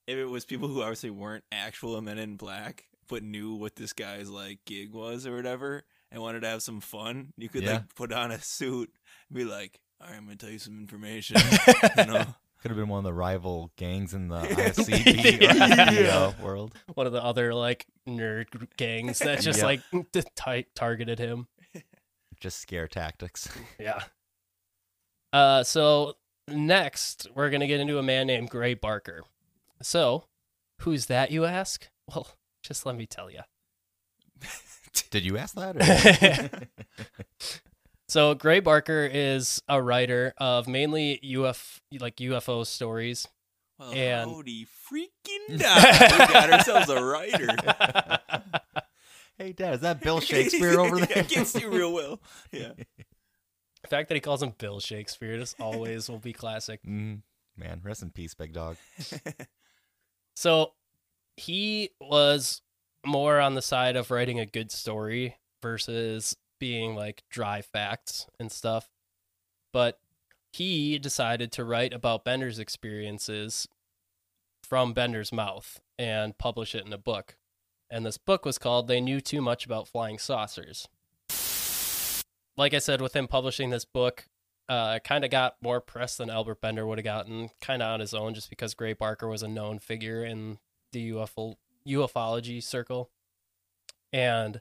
[0.06, 3.92] If it was people who obviously weren't actual Men in Black, but knew what this
[3.92, 7.72] guy's like gig was or whatever, and wanted to have some fun, you could Yeah.
[7.72, 8.90] like put on a suit
[9.28, 11.36] and be like, "All right, I'm gonna tell you some information."
[11.98, 12.24] you know,
[12.62, 16.16] Could have been one of the rival gangs in the IFCB or Yeah.
[16.18, 16.74] Uh, world.
[16.94, 19.64] One of the other like nerd gangs that just Yeah.
[19.66, 19.80] like
[20.12, 21.46] t- ti- targeted him.
[22.40, 23.48] Just scare tactics.
[23.78, 24.02] Yeah.
[25.34, 26.14] Uh, so
[26.48, 29.22] next we're gonna get into a man named Gray Barker.
[29.82, 30.24] So,
[30.82, 31.88] who's that, you ask?
[32.14, 32.28] Well,
[32.62, 33.40] just let me tell you.
[35.10, 35.76] Did you ask that?
[35.76, 36.68] Or?
[38.08, 43.26] So Gray Barker is a writer of mainly UF like UFO stories.
[43.78, 46.08] well, And- howdy freaking die.
[46.12, 47.48] we got ourselves a writer.
[49.38, 51.24] hey, Dad, is that Bill Shakespeare over there?
[51.24, 52.20] Against you real well.
[52.52, 52.72] Yeah.
[53.84, 56.80] The fact that he calls him Bill Shakespeare just always will be classic.
[56.88, 57.20] Mm,
[57.56, 58.76] man, rest in peace, big dog.
[60.34, 60.72] So
[61.36, 62.62] he was
[63.06, 68.50] more on the side of writing a good story versus being like dry facts and
[68.50, 68.90] stuff.
[69.72, 70.00] But
[70.52, 73.68] he decided to write about Bender's experiences
[74.62, 77.36] from Bender's mouth and publish it in a book.
[77.90, 80.88] And this book was called They Knew Too Much About Flying Saucers.
[82.56, 84.28] Like I said, with him publishing this book,
[84.68, 88.00] uh, kind of got more press than Albert Bender would have gotten, kind of on
[88.00, 90.58] his own, just because Gray Barker was a known figure in
[90.92, 93.10] the UFO ufology circle,
[94.12, 94.60] and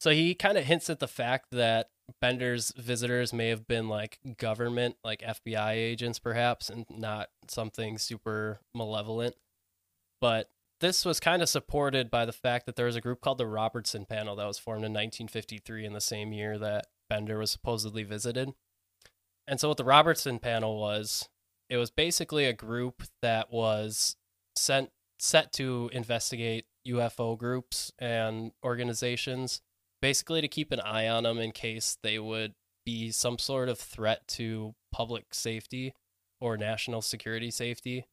[0.00, 4.18] so he kind of hints at the fact that Bender's visitors may have been like
[4.38, 9.34] government, like FBI agents, perhaps, and not something super malevolent.
[10.20, 10.48] But
[10.80, 13.46] this was kind of supported by the fact that there was a group called the
[13.46, 18.02] Robertson Panel that was formed in 1953 in the same year that Bender was supposedly
[18.02, 18.52] visited.
[19.46, 21.28] And so what the Robertson panel was,
[21.70, 24.16] it was basically a group that was
[24.56, 29.60] sent set to investigate UFO groups and organizations,
[30.00, 33.78] basically to keep an eye on them in case they would be some sort of
[33.78, 35.94] threat to public safety
[36.40, 38.06] or national security safety.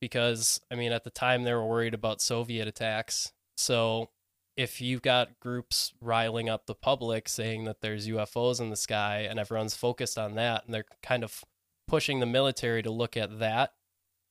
[0.00, 4.10] Because I mean, at the time they were worried about Soviet attacks, so
[4.56, 9.26] if you've got groups riling up the public saying that there's UFOs in the sky
[9.28, 11.42] and everyone's focused on that and they're kind of
[11.88, 13.72] pushing the military to look at that,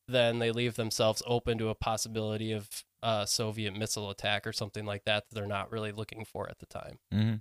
[0.07, 2.69] then they leave themselves open to a possibility of
[3.01, 6.59] a Soviet missile attack or something like that that they're not really looking for at
[6.59, 6.99] the time.
[7.13, 7.35] Mm-hmm.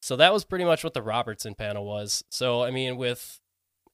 [0.00, 2.24] So that was pretty much what the Robertson panel was.
[2.30, 3.40] So, I mean, with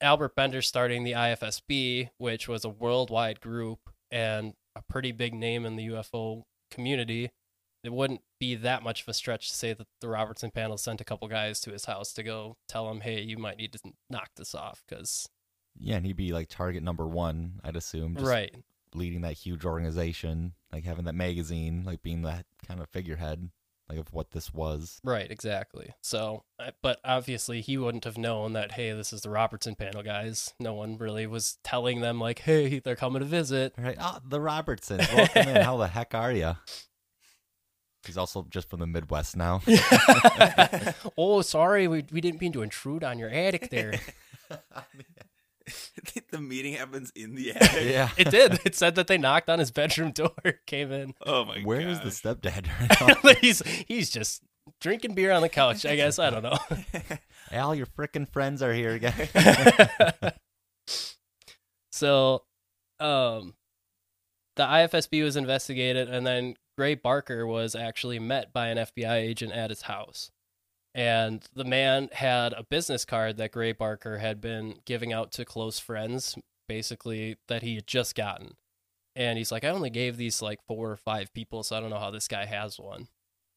[0.01, 5.66] Albert Bender starting the IFSB, which was a worldwide group and a pretty big name
[5.66, 7.31] in the UFO community,
[7.85, 11.01] it wouldn't be that much of a stretch to say that the Robertson panel sent
[11.01, 13.81] a couple guys to his house to go tell him, hey, you might need to
[14.09, 15.29] knock this off because,
[15.79, 18.14] Yeah, and he'd be like target number one, I'd assume.
[18.14, 18.55] Just right.
[18.94, 23.51] leading that huge organization, like having that magazine, like being that kind of figurehead,
[23.88, 25.01] like of what this was.
[25.03, 25.94] Right, exactly.
[26.03, 26.44] So,
[26.83, 30.53] but obviously he wouldn't have known that, hey, this is the Robertson panel guys.
[30.61, 33.74] No one really was telling them, like, hey, they're coming to visit.
[33.79, 33.96] Right?
[33.98, 35.62] Oh, the Robertsons, welcome in.
[35.62, 36.57] How the heck are you?
[38.08, 39.60] He's also just from the Midwest now.
[41.18, 44.00] oh, sorry, we, we didn't mean to intrude on your attic there.
[46.30, 47.84] the meeting happens in the attic.
[47.84, 48.08] yeah.
[48.16, 48.60] it did.
[48.64, 50.32] It said that they knocked on his bedroom door,
[50.66, 51.12] came in.
[51.26, 51.90] Oh my Where god.
[51.90, 53.34] is the stepdad right now?
[53.42, 54.42] he's he's just
[54.80, 56.18] drinking beer on the couch, I guess.
[56.18, 56.58] I don't know.
[57.52, 59.28] Al, your freaking friends are here again.
[61.92, 62.44] so,
[63.00, 63.54] um,
[64.56, 69.50] the IFSB was investigated, and then Gray Barker was actually met by an FBI agent
[69.52, 70.30] at his house.
[70.94, 75.44] And the man had a business card that Gray Barker had been giving out to
[75.44, 76.38] close friends,
[76.68, 78.54] basically, that he had just gotten.
[79.16, 81.90] And he's like, I only gave these like four or five people, so I don't
[81.90, 83.08] know how this guy has one.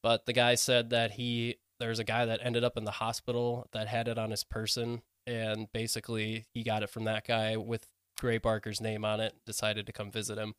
[0.02, 3.68] But the guy said that he, there's a guy that ended up in the hospital
[3.72, 5.04] that had it on his person.
[5.28, 7.86] And basically, he got it from that guy with
[8.20, 10.56] Gray Barker's name on it, decided to come visit him.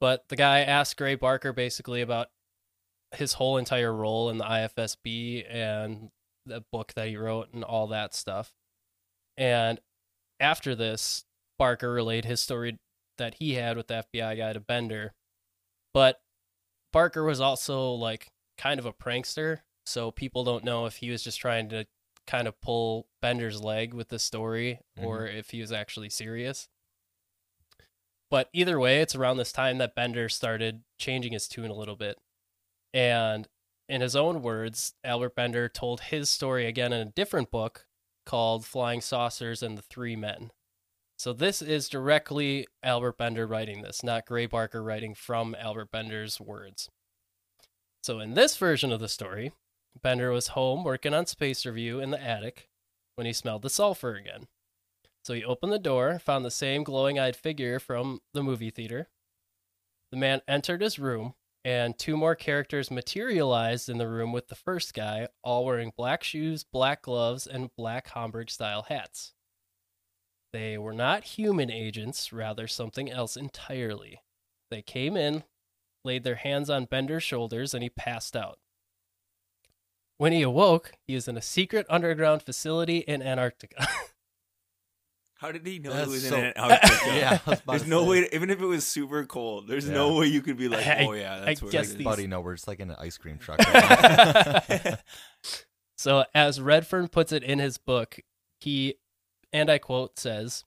[0.00, 2.28] But the guy asked Gray Barker basically about
[3.12, 6.10] his whole entire role in the IFSB and
[6.46, 8.52] the book that he wrote and all that stuff.
[9.36, 9.80] And
[10.38, 11.24] after this,
[11.58, 12.78] Barker relayed his story
[13.18, 15.12] that he had with the FBI guy to Bender.
[15.92, 16.20] But
[16.92, 21.22] Barker was also like kind of a prankster, so people don't know if he was
[21.22, 21.86] just trying to
[22.26, 25.06] kind of pull Bender's leg with the story mm-hmm.
[25.06, 26.68] or if he was actually serious.
[28.30, 31.96] But either way, it's around this time that Bender started changing his tune a little
[31.96, 32.18] bit.
[32.94, 33.48] And
[33.88, 37.86] in his own words, Albert Bender told his story again in a different book
[38.24, 40.52] called Flying Saucers and the Three Men.
[41.18, 46.40] So this is directly Albert Bender writing this, not Gray Barker writing from Albert Bender's
[46.40, 46.88] words.
[48.02, 49.52] So in this version of the story,
[50.00, 52.68] Bender was home working on Space Review in the attic
[53.16, 54.46] when he smelled the sulfur again.
[55.24, 59.08] So he opened the door, found the same glowing eyed figure from the movie theater.
[60.10, 64.54] The man entered his room, and two more characters materialized in the room with the
[64.54, 69.34] first guy, all wearing black shoes, black gloves, and black Homburg style hats.
[70.52, 74.20] They were not human agents, rather something else entirely.
[74.70, 75.44] They came in,
[76.04, 78.58] laid their hands on Bender's shoulders, and he passed out.
[80.16, 83.86] When he awoke, he was in a secret underground facility in Antarctica.
[85.40, 86.98] How did he know That's it was so- in Antarctica?
[87.16, 88.10] Yeah, I was about There's no say.
[88.10, 89.94] way, even if it was super cold, there's Yeah.
[89.94, 91.96] no way you could be like, oh yeah, that's I where guess it is.
[91.96, 93.58] these- Buddy, no, we're just like in an ice cream truck.
[93.58, 94.98] right.
[95.96, 98.20] So, as Redfern puts it in his book,
[98.58, 98.94] he,
[99.52, 100.64] and I quote, says,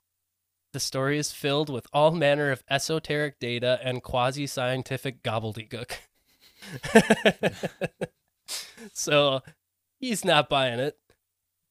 [0.74, 5.94] The story is filled with all manner of esoteric data and quasi scientific gobbledygook.
[8.94, 9.42] so,
[10.00, 10.98] he's not buying it.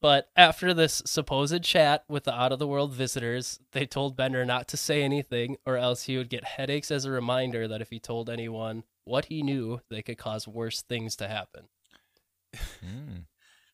[0.03, 4.45] But after this supposed chat with the out of the world visitors, they told Bender
[4.45, 7.89] not to say anything, or else he would get headaches as a reminder that if
[7.91, 11.69] he told anyone what he knew, they could cause worse things to happen.
[12.85, 13.25] Mm,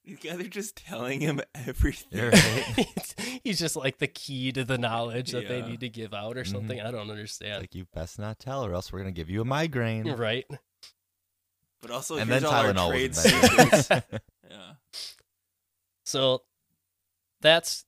[0.05, 2.21] These guys are just telling him everything.
[2.31, 3.15] right.
[3.43, 6.45] He's just like the key to the knowledge that they need to give out or
[6.45, 6.81] something.
[6.81, 7.61] I don't understand.
[7.63, 10.07] Like you best not tell, or else we're gonna give you a migraine.
[10.13, 10.45] right?
[11.81, 13.89] But also, and here's then all our trade secrets.
[14.51, 14.73] yeah.
[16.09, 16.41] So
[17.43, 17.85] that's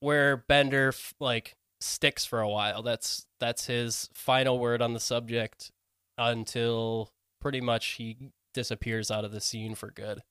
[0.00, 2.82] where Bender like sticks for a while.
[2.82, 5.70] That's that's his final word on the subject
[6.18, 10.22] until pretty much he disappears out of the scene for good.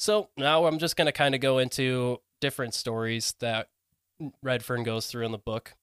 [0.00, 3.68] So now I'm just going to kind of go into different stories that
[4.42, 5.74] Redfern goes through in the book.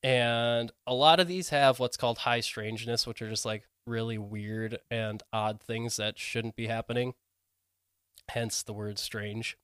[0.00, 4.18] And a lot of these have what's called high strangeness, which are just like really
[4.18, 7.14] weird and odd things that shouldn't be happening.
[8.28, 9.56] Hence the word strange.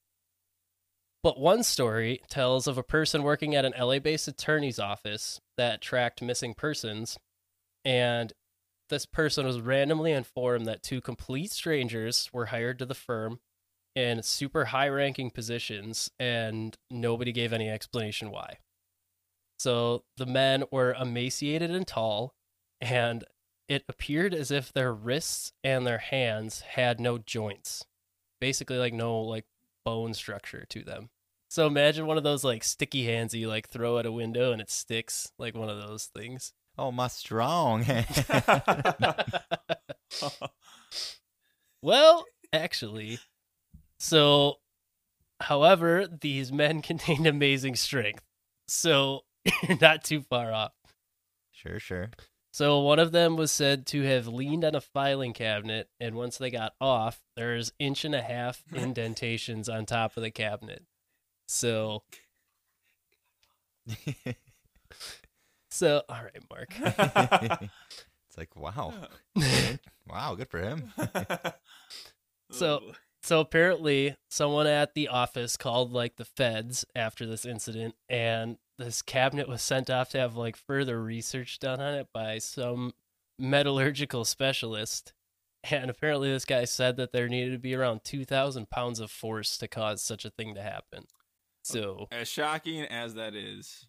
[1.22, 5.80] But one story tells of a person working at an LA based attorney's office that
[5.80, 7.18] tracked missing persons.
[7.84, 8.32] And
[8.88, 13.40] this person was randomly informed that two complete strangers were hired to the firm
[13.94, 18.58] in super high ranking positions, and nobody gave any explanation why.
[19.58, 22.34] So the men were emaciated and tall,
[22.80, 23.24] and
[23.68, 27.84] it appeared as if their wrists and their hands had no joints.
[28.42, 29.44] Basically, like no like
[29.84, 31.10] bone structure to them.
[31.48, 34.50] So imagine one of those like sticky hands that you like throw at a window
[34.50, 36.52] and it sticks, like one of those things.
[36.76, 38.24] oh, my strong hand.
[41.82, 43.18] Well, actually,
[43.98, 44.58] so
[45.40, 48.22] however, these men contained amazing strength.
[48.68, 49.22] So
[49.68, 50.72] you're not too far off.
[51.52, 52.10] sure, sure.
[52.54, 56.36] So one of them was said to have leaned on a filing cabinet, and once
[56.36, 60.84] they got off, there's inch and a half indentations on top of the cabinet.
[61.48, 62.02] So,
[65.70, 66.74] so all right, Mark.
[68.26, 68.92] it's like wow,
[70.08, 70.92] wow, good for him.
[72.50, 72.92] So-
[73.24, 79.02] So apparently, someone at the office called like the feds after this incident, and this
[79.02, 82.92] cabinet was sent off to have like further research done on it by some
[83.38, 85.12] metallurgical specialist.
[85.70, 89.56] And apparently, this guy said that there needed to be around 2,000 pounds of force
[89.58, 91.04] to cause such a thing to happen.
[91.62, 93.86] So, as shocking as that is,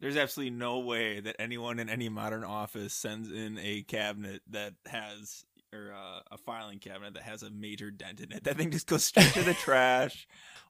[0.00, 4.74] there's absolutely no way that anyone in any modern office sends in a cabinet that
[4.86, 5.44] has
[5.76, 8.44] or uh, a filing cabinet that has a major dent in it.
[8.44, 10.26] That thing just goes straight to the trash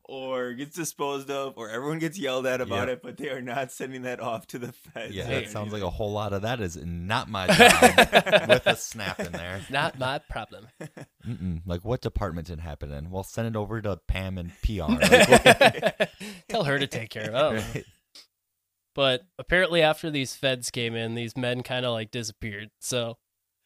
[0.08, 2.98] or gets disposed of or everyone gets yelled at about Yep.
[2.98, 5.14] it, but they are not sending that off to the feds.
[5.14, 8.48] Yeah, that sounds like a whole lot of that is not my job.
[8.48, 9.60] with a snap in there.
[9.70, 10.68] not my problem.
[11.26, 11.62] Mm-mm.
[11.66, 13.10] Like, what department did it happen in?
[13.10, 14.82] Well, send it over to Pam and PR.
[14.82, 16.10] Like,
[16.48, 17.34] Tell her to take care of it.
[17.34, 17.62] I don't know.
[17.74, 17.84] right?
[18.94, 22.70] But apparently, after these feds came in, these men kind of like disappeared.
[22.80, 23.18] So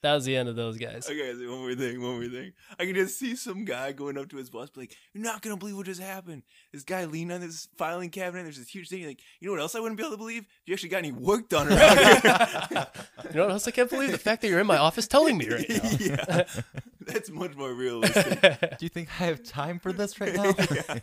[0.03, 1.07] that was the end of those guys.
[1.07, 2.53] Okay, so one more thing, one more thing.
[2.79, 5.43] I can just see some guy going up to his boss, be like, "You're not
[5.43, 6.43] gonna believe what just happened."
[6.73, 8.45] This guy leaned on this filing cabinet.
[8.45, 9.07] There's this huge thing.
[9.07, 10.47] Like, you know what else I wouldn't be able to believe?
[10.65, 12.87] You actually got any work done around here.
[13.31, 13.69] You know what else?
[13.69, 15.91] I can't believe the fact that you're in my office telling me right now.
[16.01, 16.45] yeah,
[17.01, 18.41] that's much more realistic.
[18.41, 20.53] Do you think I have time for this right now?
[20.59, 20.99] Yeah.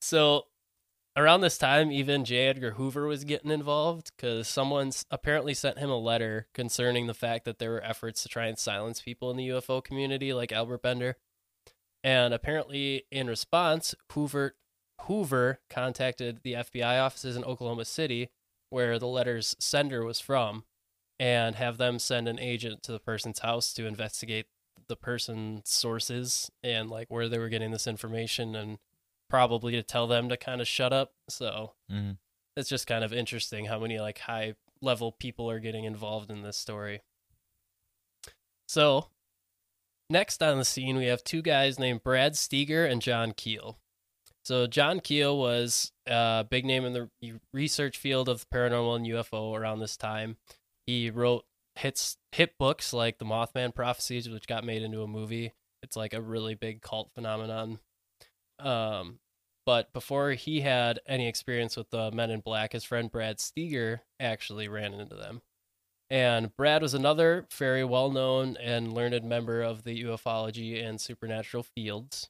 [0.00, 0.44] So
[1.16, 2.48] around this time, even J.
[2.48, 7.44] Edgar Hoover was getting involved because someone's apparently sent him a letter concerning the fact
[7.44, 10.82] that there were efforts to try and silence people in the UFO community, like Albert
[10.82, 11.16] Bender.
[12.04, 14.56] And apparently, in response, Hoover
[15.02, 18.30] Hoover contacted the FBI offices in Oklahoma City,
[18.70, 20.64] where the letter's sender was from,
[21.18, 24.46] and have them send an agent to the person's house to investigate
[24.88, 28.78] the person's sources and like where they were getting this information and
[29.32, 31.14] probably to tell them to kind of shut up.
[31.26, 32.18] So Mhm.
[32.54, 36.42] it's just kind of interesting how many like high level people are getting involved in
[36.42, 37.00] this story.
[38.68, 39.08] So
[40.10, 43.78] next on the scene, we have two guys named Brad Steiger and John Keel.
[44.44, 49.54] So John Keel was a big name in the research field of paranormal and UFO
[49.54, 50.36] around this time.
[50.86, 55.54] He wrote hits hit books like The Mothman Prophecies, which got made into a movie.
[55.82, 57.80] It's like a really big cult phenomenon.
[58.62, 59.18] Um,
[59.64, 64.00] but before he had any experience with the Men in Black, his friend Brad Steiger
[64.18, 65.42] actually ran into them.
[66.10, 71.62] And Brad was another very well known and learned member of the ufology and supernatural
[71.62, 72.28] fields.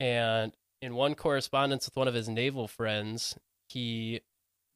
[0.00, 3.36] And in one correspondence with one of his naval friends,
[3.68, 4.20] he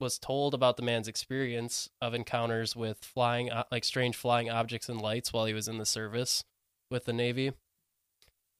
[0.00, 4.88] was told about the man's experience of encounters with flying, uh, like strange flying objects
[4.88, 6.44] and lights while he was in the service
[6.90, 7.52] with the Navy.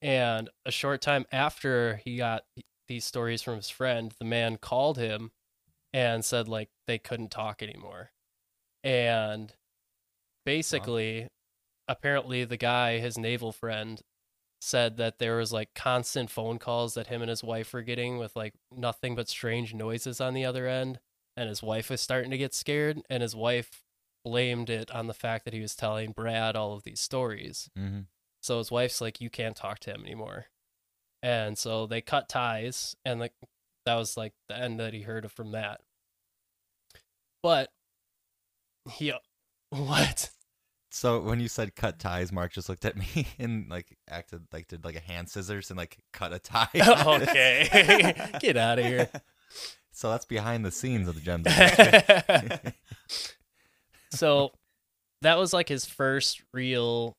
[0.03, 2.43] And a short time after he got
[2.89, 5.31] these stories from his friend, the man called him
[5.93, 8.11] and said like they couldn't talk anymore.
[8.83, 9.53] And
[10.45, 11.29] basically,
[11.87, 14.01] apparently the guy, his naval friend,
[14.59, 18.17] said that there was like constant phone calls that him and his wife were getting
[18.17, 20.99] with like nothing but strange noises on the other end.
[21.37, 23.83] And his wife was starting to get scared, and his wife
[24.23, 27.69] blamed it on the fact that he was telling Brad all of these stories.
[27.77, 27.99] Mm hmm
[28.43, 30.47] So his wife's like, you can't talk to him anymore.
[31.23, 33.31] And so they cut ties, and like
[33.85, 35.79] that was like the end that he heard from that.
[37.41, 37.69] But
[38.91, 39.19] he, uh,
[39.69, 40.29] what?
[40.91, 44.67] So when you said cut ties, Mark just looked at me and like acted like
[44.67, 46.67] did like a hand scissors and like cut a tie.
[46.75, 49.09] okay, get out of here.
[49.93, 51.47] So that's behind the scenes of the Gems.
[54.11, 54.51] So
[55.21, 57.15] that was like his first real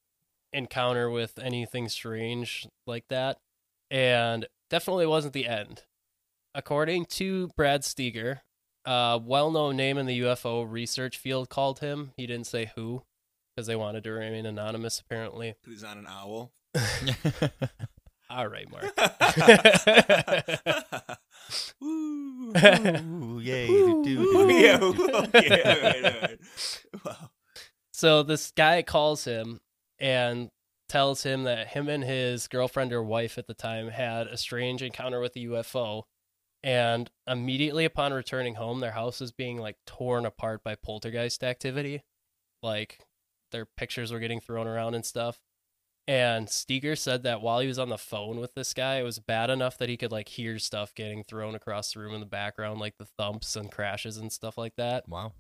[0.55, 3.39] encounter with anything strange like that
[3.91, 5.83] and definitely wasn't the end
[6.55, 8.41] according to brad steiger
[8.87, 13.03] a well-known name in the ufo research field called him he didn't say who
[13.55, 16.53] because they wanted to remain anonymous apparently He's not an owl.
[18.31, 18.85] all right mark
[21.81, 22.53] Woo.
[22.57, 23.69] Ooh, yay!
[23.69, 24.51] Ooh, do, do, ooh.
[24.51, 24.79] yeah.
[24.81, 25.63] Okay.
[25.63, 26.05] All right.
[26.05, 26.39] All right.
[27.05, 27.31] Wow.
[27.93, 29.61] So this guy calls him
[29.99, 30.49] and
[30.89, 34.83] tells him that him and his girlfriend or wife at the time had a strange
[34.83, 36.03] encounter with a UFO.
[36.63, 42.03] And immediately upon returning home, their house is being like torn apart by poltergeist activity.
[42.63, 43.01] Like
[43.53, 45.41] their pictures were getting thrown around and stuff.
[46.07, 49.19] And Steiger said that while he was on the phone with this guy, it was
[49.19, 52.27] bad enough that he could like hear stuff getting thrown across the room in the
[52.27, 55.09] background, like the thumps and crashes and stuff like that.
[55.09, 55.33] Wow.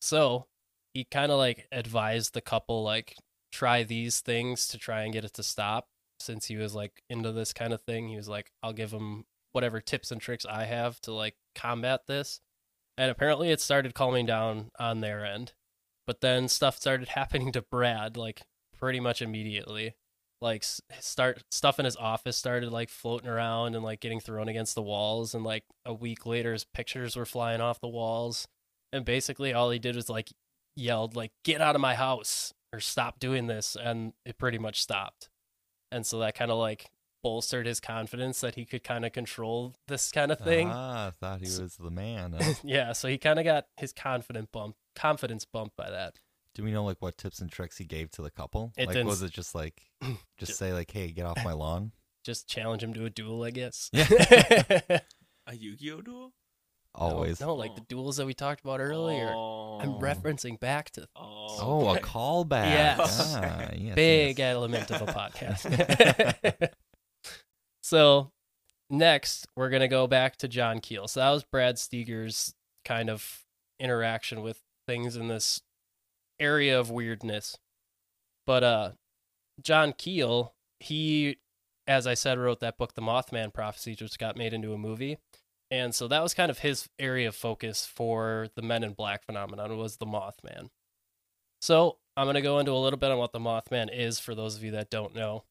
[0.00, 0.46] So
[0.94, 3.16] he kind of like advised the couple like
[3.56, 5.88] try these things to try and get it to stop.
[6.18, 9.24] Since he was like into this kind of thing, he was like, I'll give him
[9.52, 12.40] whatever tips and tricks I have to like combat this.
[12.98, 15.52] And apparently, it started calming down on their end.
[16.06, 18.42] But then stuff started happening to Brad like
[18.78, 19.94] pretty much immediately.
[20.40, 20.64] Like
[21.00, 24.82] start stuff in his office started like floating around and like getting thrown against the
[24.82, 25.34] walls.
[25.34, 28.46] And like a week later, his pictures were flying off the walls
[28.92, 30.32] and basically all he did was like
[30.74, 34.80] yelled like get out of my house or stop doing this and it pretty much
[34.82, 35.28] stopped
[35.90, 36.90] and so that kind of like
[37.22, 41.10] bolstered his confidence that he could kind of control this kind of thing Ah, I
[41.10, 42.36] thought he was the man.
[42.62, 46.20] Yeah so he kind of got his confident bump confidence bumped by that
[46.54, 48.72] do we know like what tips and tricks he gave to the couple?
[48.78, 49.82] It like, was it just like
[50.38, 51.92] just say like, "Hey, get off my lawn"?
[52.24, 54.06] just challenge him to a duel i guess Yeah.
[55.48, 56.32] A Yu-Gi-Oh duel?
[56.96, 57.40] Always.
[57.40, 59.78] no, no like the duels that we talked about earlier Oh.
[59.80, 61.46] i'm referencing back to Oh.
[61.60, 62.70] Oh, a callback.
[62.70, 63.34] Yes.
[63.36, 64.54] Ah, yes, big yes.
[64.54, 66.70] element of a podcast.
[67.82, 68.30] so
[68.90, 71.08] next, we're gonna go back to John Keel.
[71.08, 73.42] So that was Brad Steiger's kind of
[73.78, 75.60] interaction with things in this
[76.40, 77.58] area of weirdness.
[78.46, 78.90] But uh
[79.62, 81.38] John Keel, he
[81.86, 85.18] as I said wrote that book The Mothman Prophecies which got made into a movie.
[85.70, 89.24] And so that was kind of his area of focus for the Men in Black
[89.24, 90.70] phenomenon was the Mothman.
[91.60, 94.34] So, I'm going to go into a little bit on what the Mothman is for
[94.34, 95.44] those of you that don't know.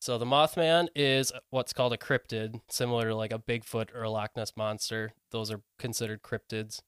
[0.00, 4.10] So the Mothman is what's called a cryptid, similar to like a Bigfoot or a
[4.10, 5.12] Loch Ness monster.
[5.32, 6.80] Those are considered cryptids.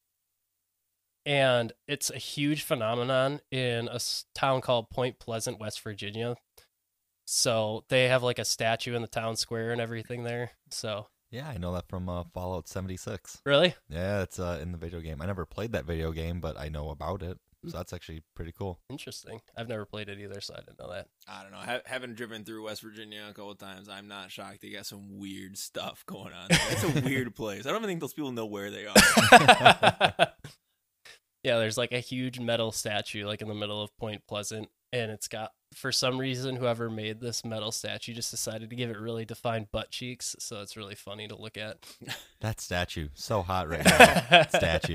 [1.26, 4.00] And it's a huge phenomenon in a
[4.34, 6.36] town called Point Pleasant, West Virginia.
[7.26, 10.52] So they have like a statue in the town square and everything there.
[10.70, 13.43] So Yeah, I know that from uh, Fallout 76.
[13.47, 15.22] really Yeah, it's uh, in the video game.
[15.22, 17.39] I never played that video game, but I know about it.
[17.66, 18.81] So that's actually pretty cool.
[18.89, 19.43] interesting.
[19.55, 21.09] I've never played it either, so I didn't know that.
[21.28, 21.59] I don't know.
[21.59, 24.62] Ha- having driven through West Virginia a couple times, I'm not shocked.
[24.62, 26.49] They got some weird stuff going on.
[26.49, 26.59] There.
[26.70, 27.66] It's a weird place.
[27.66, 28.95] I don't even think those people know where they are.
[31.45, 35.11] yeah, there's like a huge metal statue like in the middle of Point Pleasant, and
[35.11, 38.98] it's got for some reason whoever made this metal statue just decided to give it
[38.98, 41.78] really defined butt cheeks, so it's really funny to look at.
[42.40, 44.46] That statue, so hot right now.
[44.48, 44.94] Statue.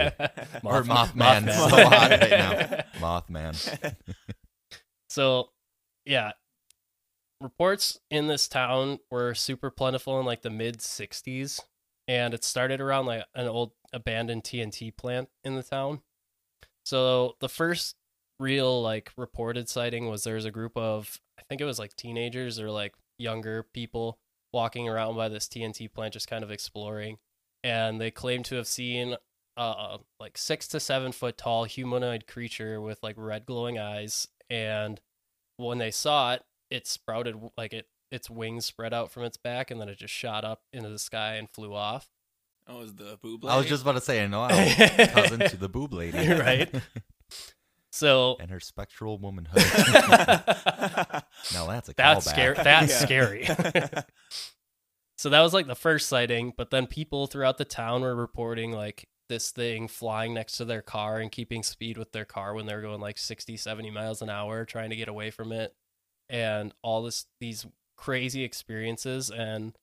[0.63, 1.69] or Mothman, Mothman.
[1.69, 2.84] so hot right now.
[2.99, 3.95] Mothman.
[5.11, 5.49] So,
[6.05, 6.32] yeah,
[7.39, 11.59] reports in this town were super plentiful in like the mid 60s,
[12.07, 16.01] and it started around like an old abandoned TNT plant in the town.
[16.84, 17.95] So, the first
[18.40, 21.96] real like reported sighting was there was a group of, I think it was like
[21.96, 24.18] teenagers or like younger people
[24.54, 27.18] walking around by this TNT plant just kind of exploring,
[27.64, 29.16] and they claimed to have seen
[29.58, 35.00] uh like six to seven foot tall humanoid creature with like red glowing eyes and
[35.56, 39.72] when they saw it it sprouted like it its wings spread out from its back
[39.72, 42.10] and then it just shot up into the sky and flew off
[42.68, 43.46] That was the boob.
[43.46, 46.18] I was just about to say, I know I'm cousin to the boob lady.
[46.18, 46.74] Right.
[47.96, 49.64] so and her spectral womanhood.
[51.54, 52.30] now that's a that's callback.
[52.30, 52.98] scary that's Yeah.
[53.00, 53.46] scary
[55.18, 58.72] so that was like the first sighting but then people throughout the town were reporting
[58.72, 62.66] like this thing flying next to their car and keeping speed with their car when
[62.66, 65.74] they're going like 60 70 miles an hour trying to get away from it
[66.30, 67.66] and all this these
[67.98, 69.76] crazy experiences and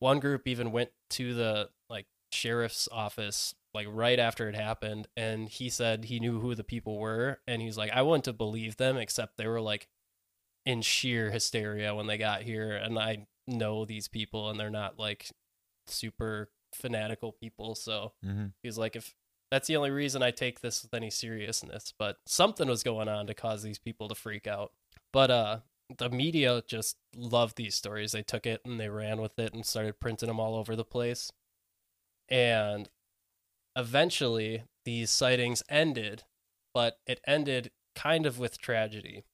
[0.00, 5.48] one group even went to the like sheriff's office like right after it happened and
[5.48, 8.78] he said he knew who the people were and he's like I wouldn't have believed
[8.78, 9.88] them except they were like
[10.66, 14.98] in sheer hysteria when they got here and I know these people and they're not
[14.98, 15.30] like
[15.86, 17.74] super fanatical people.
[17.74, 19.14] So hmm he's like if
[19.50, 23.26] that's the only reason I take this with any seriousness but something was going on
[23.26, 24.72] to cause these people to freak out.
[25.12, 25.58] But uh
[25.98, 28.12] the media just loved these stories.
[28.12, 30.84] They took it and they ran with it and started printing them all over the
[30.84, 31.32] place.
[32.28, 32.88] And
[33.76, 36.24] eventually these sightings ended
[36.72, 39.24] but it ended kind of with tragedy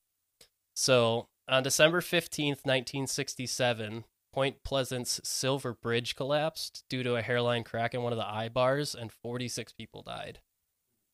[0.75, 7.95] so on December 15th, 1967, Point Pleasant's Silver Bridge collapsed due to a hairline crack
[7.95, 10.41] in one of the eye bars, and 46 people died.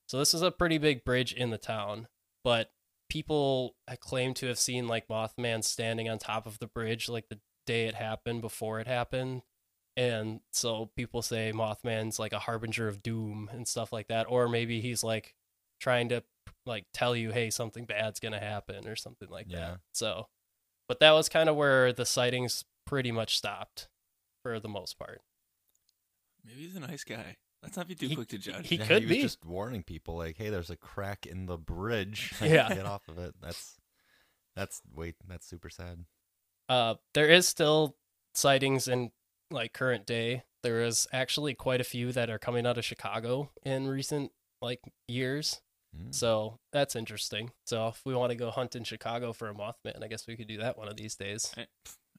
[0.09, 2.09] So this is a pretty big bridge in the town,
[2.43, 2.70] but
[3.11, 7.41] people claim to have seen like Mothman standing on top of the bridge like the
[7.66, 9.43] day it happened before it happened.
[9.97, 14.49] And so people say Mothman's like a harbinger of doom and stuff like that, or
[14.49, 15.34] maybe he's like
[15.80, 16.22] trying to
[16.64, 19.59] like tell you, hey, something bad's gonna happen or something like Yeah.
[19.59, 19.80] that.
[19.93, 20.28] So,
[20.88, 23.88] but that was kind of where the sightings pretty much stopped
[24.43, 25.20] for the most part.
[26.45, 27.36] Maybe he's a nice guy.
[27.62, 28.66] Let's not be too He- quick to judge.
[28.68, 29.22] he Yeah, could he was be.
[29.22, 32.32] just warning people, like, "Hey, there's a crack in the bridge.
[32.40, 32.68] Like, Yeah.
[32.74, 33.78] get off of it." That's
[34.57, 36.05] that's wait, that's super sad.
[36.68, 37.97] Uh, there is still
[38.34, 39.12] sightings in
[39.53, 40.44] like current day.
[40.62, 44.80] There is actually quite a few that are coming out of Chicago in recent like
[45.09, 45.61] years.
[45.96, 46.14] Mm.
[46.14, 47.50] So that's interesting.
[47.66, 50.36] So if we want to go hunt in Chicago for a Mothman, I guess we
[50.36, 51.55] could do that one of these days.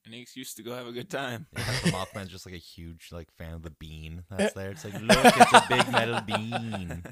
[0.06, 1.46] Any excuse to go have a good time.
[1.56, 4.70] Yeah, the Mothman's just like a huge like fan of the bean that's there.
[4.70, 7.02] It's like, look, it's a big metal bean.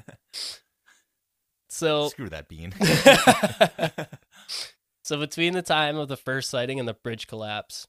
[1.73, 2.71] So Screw that bean.
[5.03, 7.87] so between the time of the first sighting and the bridge collapse,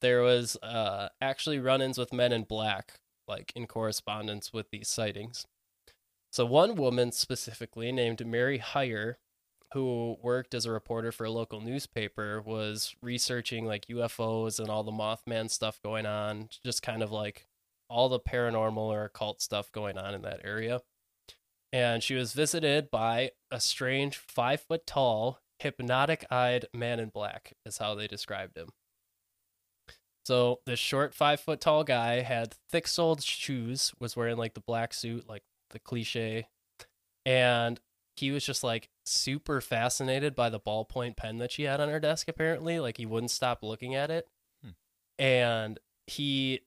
[0.00, 5.46] there was uh, actually run-ins with men in black, like in correspondence with these sightings.
[6.32, 9.18] So one woman specifically, named Mary Hyre,
[9.72, 14.84] who worked as a reporter for a local newspaper, was researching like UFOs and all
[14.84, 17.46] the Mothman stuff going on, just kind of like
[17.88, 20.80] all the paranormal or occult stuff going on in that area.
[21.72, 27.54] And she was visited by a strange five foot tall, hypnotic eyed man in black,
[27.64, 28.70] is how they described him.
[30.26, 34.60] So this short five foot tall guy had thick soled shoes, was wearing like the
[34.60, 36.48] black suit, like the cliche.
[37.24, 37.78] And
[38.16, 42.00] he was just like super fascinated by the ballpoint pen that she had on her
[42.00, 44.26] desk apparently like he wouldn't stop looking at it
[44.64, 44.70] Hmm.
[45.16, 46.62] and he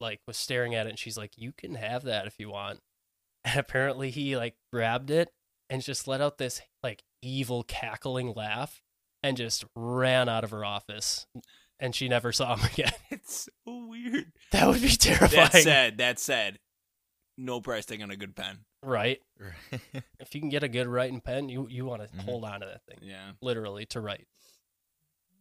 [0.00, 2.80] like was staring at it and she's like you can have that if you want
[3.44, 5.30] and apparently he like grabbed it
[5.68, 8.80] and just let out this like evil cackling laugh
[9.22, 11.26] and just ran out of her office
[11.84, 14.32] and she never saw him again It's so weird.
[14.52, 16.58] that would be terrifying That said, that said,
[17.36, 18.58] no price tag on a good pen.
[18.82, 19.20] right
[20.20, 22.20] if you can get a good writing pen you you want to Mhm.
[22.24, 23.32] hold on to that thing Yeah.
[23.40, 24.26] literally to write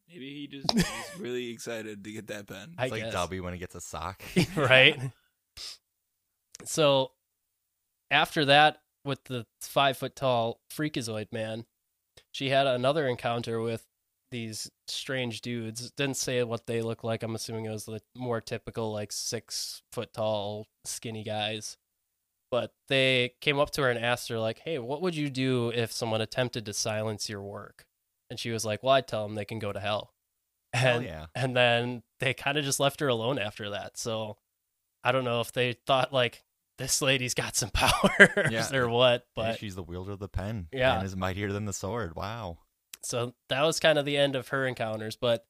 [0.10, 0.86] Maybe he just is
[1.20, 2.76] really excited to get that pen.
[2.78, 3.14] I It's like guess.
[3.14, 4.22] Dobby when he gets a sock.
[4.56, 5.00] right?
[6.66, 7.12] So
[8.12, 11.66] after that, with the five foot tall freakazoid man,
[12.32, 13.86] she had another encounter with
[14.34, 15.92] these strange dudes.
[15.92, 17.24] Didn't say what they look like.
[17.24, 21.78] I'm assuming it was the more typical, like six foot tall, skinny guys.
[22.52, 25.70] But they came up to her and asked her, like, "Hey, what would you do
[25.70, 27.86] if someone attempted to silence your work?"
[28.30, 30.12] And she was like, "Well, I'd tell them they can go to hell."
[30.74, 31.26] Hell And yeah.
[31.36, 33.98] and then they kind of just left her alone after that.
[33.98, 34.38] So
[35.04, 36.44] I don't know if they thought like
[36.80, 38.68] this lady's got some powers Yeah.
[38.76, 40.68] or what, but she's the wielder of the pen.
[40.72, 40.96] Yeah.
[40.98, 42.16] Pen is mightier than the sword.
[42.16, 42.58] Wow.
[43.04, 45.16] So that was kind of the end of her encounters.
[45.16, 45.46] But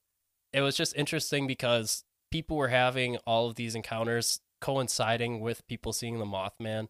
[0.51, 5.93] it was just interesting because people were having all of these encounters coinciding with people
[5.93, 6.87] seeing the Mothman.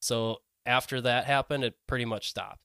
[0.00, 2.60] So after that happened, it pretty much stopped.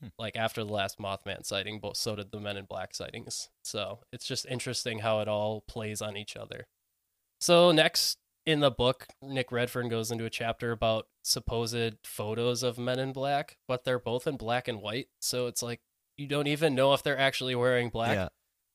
[0.00, 0.08] Hmm.
[0.18, 3.50] Like after the last Mothman sighting, but so did the Men in Black sightings.
[3.62, 6.66] So it's just interesting how it all plays on each other.
[7.40, 12.78] So next in the book, Nick Redfern goes into a chapter about supposed photos of
[12.78, 15.08] Men in Black, but they're both in black and white.
[15.20, 15.80] So it's like
[16.20, 18.28] you don't even know if they're actually wearing black, Yeah.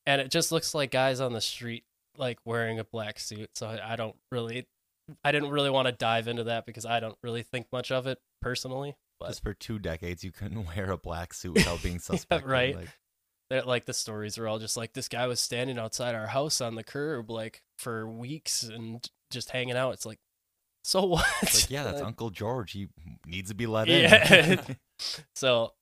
[0.06, 1.84] and it just looks like guys on the street
[2.18, 3.52] like wearing a black suit.
[3.56, 4.66] So I, I don't really,
[5.24, 8.08] I didn't really want to dive into that because I don't really think much of
[8.08, 8.96] it personally.
[9.20, 12.50] But Just for two decades, you couldn't wear a black suit without being suspected.
[12.50, 12.76] right.
[12.76, 12.90] Like,
[13.52, 16.62] that like the stories are all just like this guy was standing outside our house
[16.62, 19.94] on the curb like for weeks and just hanging out.
[19.94, 20.18] It's like,
[20.84, 21.26] so what?
[21.44, 22.72] it's like, yeah, that's Uncle George.
[22.72, 22.88] He
[23.28, 24.34] needs to be let Yeah.
[24.52, 24.78] in.
[25.36, 25.74] So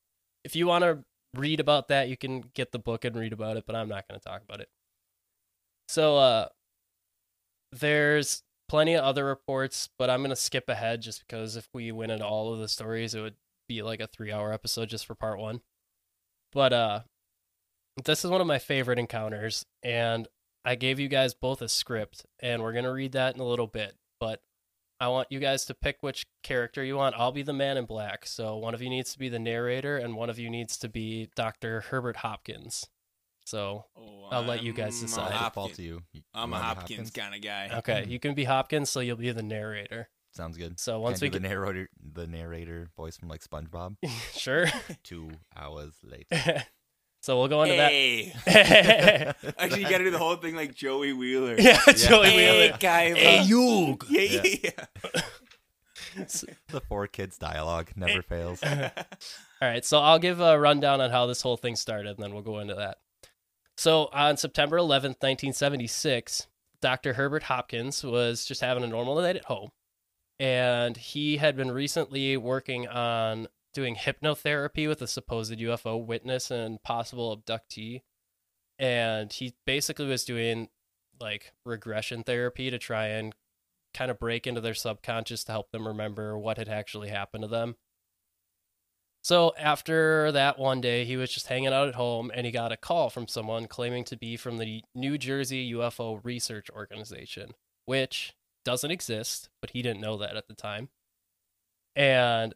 [0.44, 1.00] if you want to
[1.36, 4.08] read about that, you can get the book and read about it, but I'm not
[4.08, 4.70] going to talk about it.
[5.88, 6.48] So uh
[7.72, 11.92] there's plenty of other reports, but I'm going to skip ahead just because if we
[11.92, 13.36] went into all of the stories, it would
[13.68, 15.62] be like a 3-hour episode just for part 1.
[16.52, 17.00] But uh
[18.06, 20.28] this is one of my favorite encounters and
[20.66, 23.46] I gave you guys both a script and we're going to read that in a
[23.46, 24.42] little bit, but
[25.00, 27.16] I want you guys to pick which character you want.
[27.18, 28.26] I'll be the man in black.
[28.26, 30.90] So one of you needs to be the narrator, and one of you needs to
[30.90, 31.82] be Dr.
[31.82, 32.86] Herbert Hopkins.
[33.46, 35.24] So, Oh, I'll let you guys decide.
[35.24, 36.02] I'll Hopkins- default to you.
[36.14, 37.70] You- I'm you a wanna Hopkins, kind of guy.
[37.80, 40.08] okay, you can be Hopkins, so you'll be the narrator.
[40.32, 40.80] Sounds good.
[40.80, 43.98] So once Can't we do the narrator, the narrator voice from like SpongeBob.
[44.34, 44.68] sure.
[45.04, 46.64] Two hours later.
[47.24, 48.34] so we'll go into Hey.
[48.46, 49.36] that.
[49.58, 51.56] Actually, you got to do the whole thing like Joey Wheeler.
[51.58, 52.78] yeah, Joey Hey, Wheeler.
[52.80, 53.14] guy.
[53.14, 53.98] Hey, you.
[54.10, 54.56] Yeah, Yeah.
[54.64, 54.86] yeah.
[56.70, 58.62] the four kids dialogue never fails.
[58.64, 58.90] All
[59.62, 62.44] right, so I'll give a rundown on how this whole thing started, and then we'll
[62.44, 62.98] go into that.
[63.78, 66.48] So on September 11th, 1976,
[66.82, 67.14] Dr.
[67.14, 69.70] Herbert Hopkins was just having a normal night at home,
[70.40, 76.82] and he had been recently working on doing hypnotherapy with a supposed UFO witness and
[76.84, 78.02] possible abductee.
[78.80, 80.70] And he basically was doing
[81.20, 83.34] like regression therapy to try and
[83.94, 87.48] kind of break into their subconscious to help them remember what had actually happened to
[87.48, 87.76] them.
[89.24, 92.74] So after that one day, he was just hanging out at home and he got
[92.74, 97.52] a call from someone claiming to be from the New Jersey UFO Research Organization,
[97.86, 98.34] which
[98.66, 100.90] doesn't exist, but he didn't know that at the time.
[101.96, 102.54] And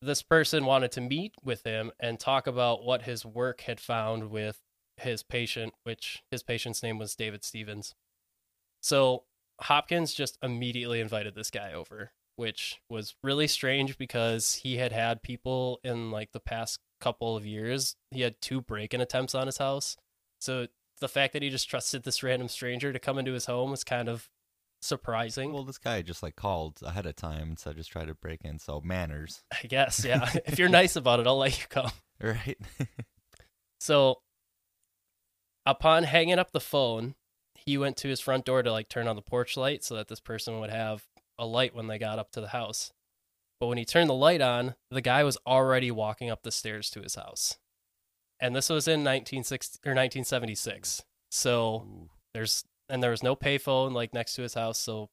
[0.00, 4.30] this person wanted to meet with him and talk about what his work had found
[4.30, 4.60] with
[4.96, 7.94] his patient, which his patient's name was David Stevens.
[8.82, 9.24] So
[9.60, 15.22] Hopkins just immediately invited this guy over, which was really strange because he had had
[15.22, 17.96] people in like the past couple of years.
[18.10, 19.96] He had two break-in attempts on his house.
[20.40, 20.68] So
[21.00, 23.84] the fact that he just trusted this random stranger to come into his home was
[23.84, 24.28] kind of
[24.82, 25.52] surprising.
[25.52, 28.44] Well, this guy just like called ahead of time instead of just try to break
[28.44, 28.58] in.
[28.58, 30.30] So manners, I guess, yeah.
[30.46, 31.90] if you're nice about it, I'll let you come.
[32.22, 32.58] right?
[33.80, 34.20] So
[35.64, 37.14] upon hanging up the phone,
[37.54, 40.08] he went to his front door to like turn on the porch light so that
[40.08, 41.04] this person would have
[41.38, 42.92] a light when they got up to the house.
[43.60, 46.90] But when he turned the light on, the guy was already walking up the stairs
[46.90, 47.58] to his house.
[48.40, 51.02] And this was in 1960 or 1976.
[51.30, 52.10] So Ooh.
[52.34, 55.10] there's and there was no payphone like next to his house, so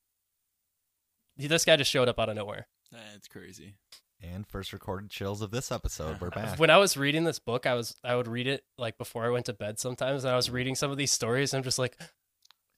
[1.37, 2.67] he- this guy just showed up out of nowhere.
[2.91, 3.75] That's crazy.
[4.21, 6.19] And first recorded chills of this episode.
[6.21, 6.57] We're back.
[6.57, 9.29] When I was reading this book, I was I would read it like before I
[9.29, 11.53] went to bed sometimes, and I was reading some of these stories.
[11.53, 11.97] And I'm just like,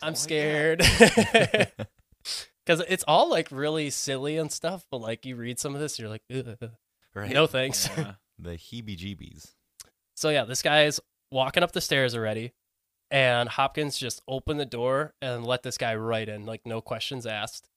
[0.01, 0.17] I'm like that.
[0.17, 0.79] scared
[2.65, 4.85] because it's all like really silly and stuff.
[4.91, 6.23] But like you read some of this, you're like,
[7.13, 7.31] right?
[7.31, 7.87] no thanks.
[7.97, 8.13] Yeah.
[8.39, 9.53] The heebie jeebies.
[10.15, 10.99] So yeah, this guy is
[11.31, 12.53] walking up the stairs already,
[13.09, 17.25] and Hopkins just opened the door and let this guy right in, like no questions
[17.25, 17.69] asked.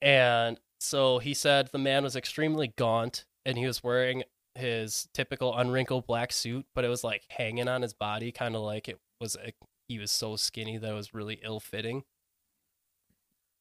[0.00, 5.56] And so he said the man was extremely gaunt and he was wearing his typical
[5.56, 8.98] unwrinkled black suit, but it was like hanging on his body, kind of like it
[9.20, 9.36] was.
[9.36, 9.52] A,
[9.88, 12.04] he was so skinny that it was really ill fitting.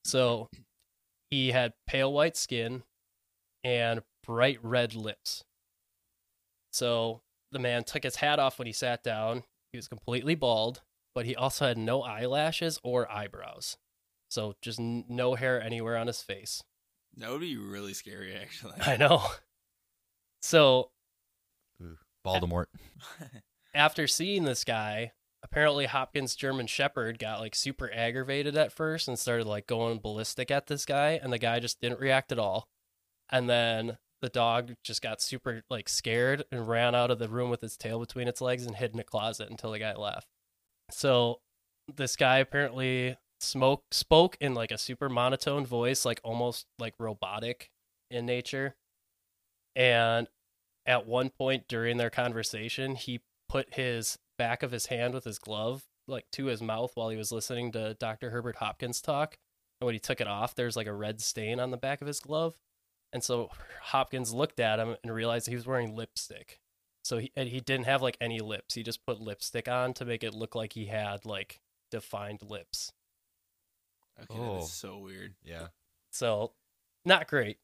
[0.05, 0.49] So
[1.29, 2.83] he had pale white skin
[3.63, 5.43] and bright red lips.
[6.71, 9.43] So the man took his hat off when he sat down.
[9.73, 10.83] He was completely bald,
[11.15, 13.75] but he also had no eyelashes or eyebrows.
[14.29, 16.63] So just n- no hair anywhere on his face.
[17.17, 18.75] That would be really scary, actually.
[18.79, 19.23] I know.
[20.43, 20.91] So
[21.81, 22.65] Ooh, Voldemort.
[23.73, 25.11] after seeing this guy,
[25.41, 30.51] apparently Hopkins' German Shepherd got like super aggravated at first and started like going ballistic
[30.51, 32.67] at this guy, and the guy just didn't react at all.
[33.29, 37.49] And then the dog just got super like scared and ran out of the room
[37.49, 40.27] with its tail between its legs and hid in a closet until the guy left.
[40.89, 41.41] So
[41.93, 47.69] this guy apparently smoke spoke in like a super monotone voice, like almost like robotic
[48.09, 48.75] in nature.
[49.75, 50.27] And
[50.85, 53.19] at one point during their conversation, he
[53.49, 57.17] put his back of his hand with his glove like to his mouth while he
[57.17, 58.29] was listening to Dr.
[58.29, 59.37] Herbert Hopkins talk.
[59.81, 62.07] And when he took it off, there's like a red stain on the back of
[62.07, 62.55] his glove.
[63.13, 63.49] And so
[63.83, 66.59] Hopkins looked at him and realized he was wearing lipstick.
[67.03, 68.73] So he and he didn't have like any lips.
[68.75, 71.59] He just put lipstick on to make it look like he had like
[71.91, 72.91] defined lips.
[74.21, 74.59] Okay, Oh.
[74.63, 75.35] is so weird.
[75.43, 75.67] Yeah.
[76.11, 76.53] So
[77.05, 77.57] not great.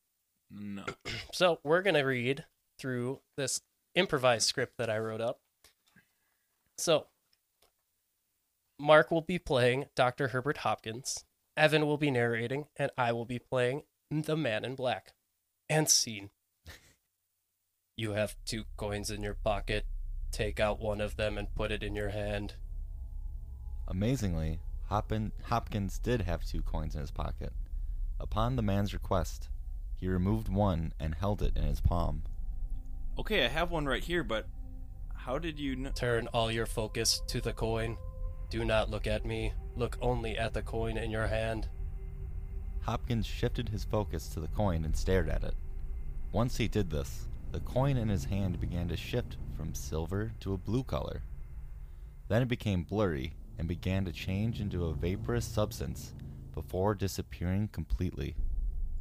[0.52, 0.84] No.
[1.34, 2.46] So we're gonna read
[2.78, 3.62] through this
[3.96, 5.40] improvised script that I wrote up.
[6.78, 7.08] So
[8.80, 10.30] Mark will be playing Dr.
[10.30, 11.26] Herbert Hopkins,
[11.58, 15.12] Evan will be narrating, and I will be playing the man in black.
[15.70, 16.32] And scene.
[17.96, 19.86] You have two coins in your pocket.
[20.32, 22.56] Take out one of them and put it in your hand.
[23.88, 27.54] Amazingly, Hoppin- Hopkins did have two coins in his pocket.
[28.20, 29.50] Upon the man's request,
[29.96, 32.24] he removed one and held it in his palm.
[33.18, 34.48] Okay, I have one right here, but
[35.14, 35.92] how did you know?
[35.92, 37.98] Turn all your focus to the coin.
[38.50, 39.54] Do not look at me.
[39.76, 41.68] Look only at the coin in your hand.
[42.82, 45.56] Hopkins shifted his focus to the coin and stared at it.
[46.32, 50.54] Once he did this, the coin in his hand began to shift from silver to
[50.54, 51.24] a blue color.
[52.28, 56.14] Then it became blurry and began to change into a vaporous substance
[56.54, 58.36] before disappearing completely.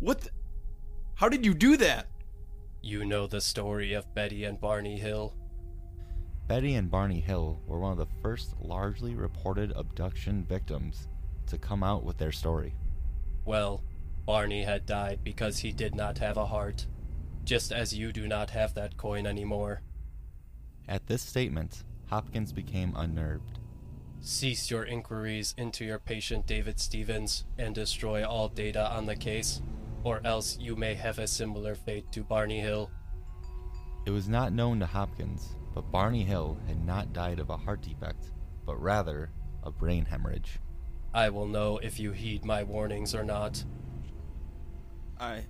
[0.01, 0.23] What?
[0.23, 0.31] The...
[1.15, 2.07] How did you do that?
[2.83, 5.35] You know the story of Betty and Barney Hill.
[6.47, 11.09] Betty and Barney Hill were one of the first largely reported abduction victims
[11.47, 12.75] to come out with their story.
[13.49, 13.83] Well,
[14.27, 16.85] Barney had died because he did not have a heart,
[17.45, 19.81] just as you do not have that coin anymore.
[20.87, 23.59] At this statement, Hopkins became unnerved.
[24.21, 29.63] Cease your inquiries into your patient David Stevens and destroy all data on the case,
[30.05, 32.91] or else you may have a similar fate to Barney Hill.
[34.05, 37.81] It was not known to Hopkins, but Barney Hill had not died of a heart
[37.81, 38.31] defect,
[38.67, 39.31] but rather
[39.63, 40.59] a brain hemorrhage.
[41.15, 43.65] I will know if you heed my warnings or not.
[45.19, 45.45] I.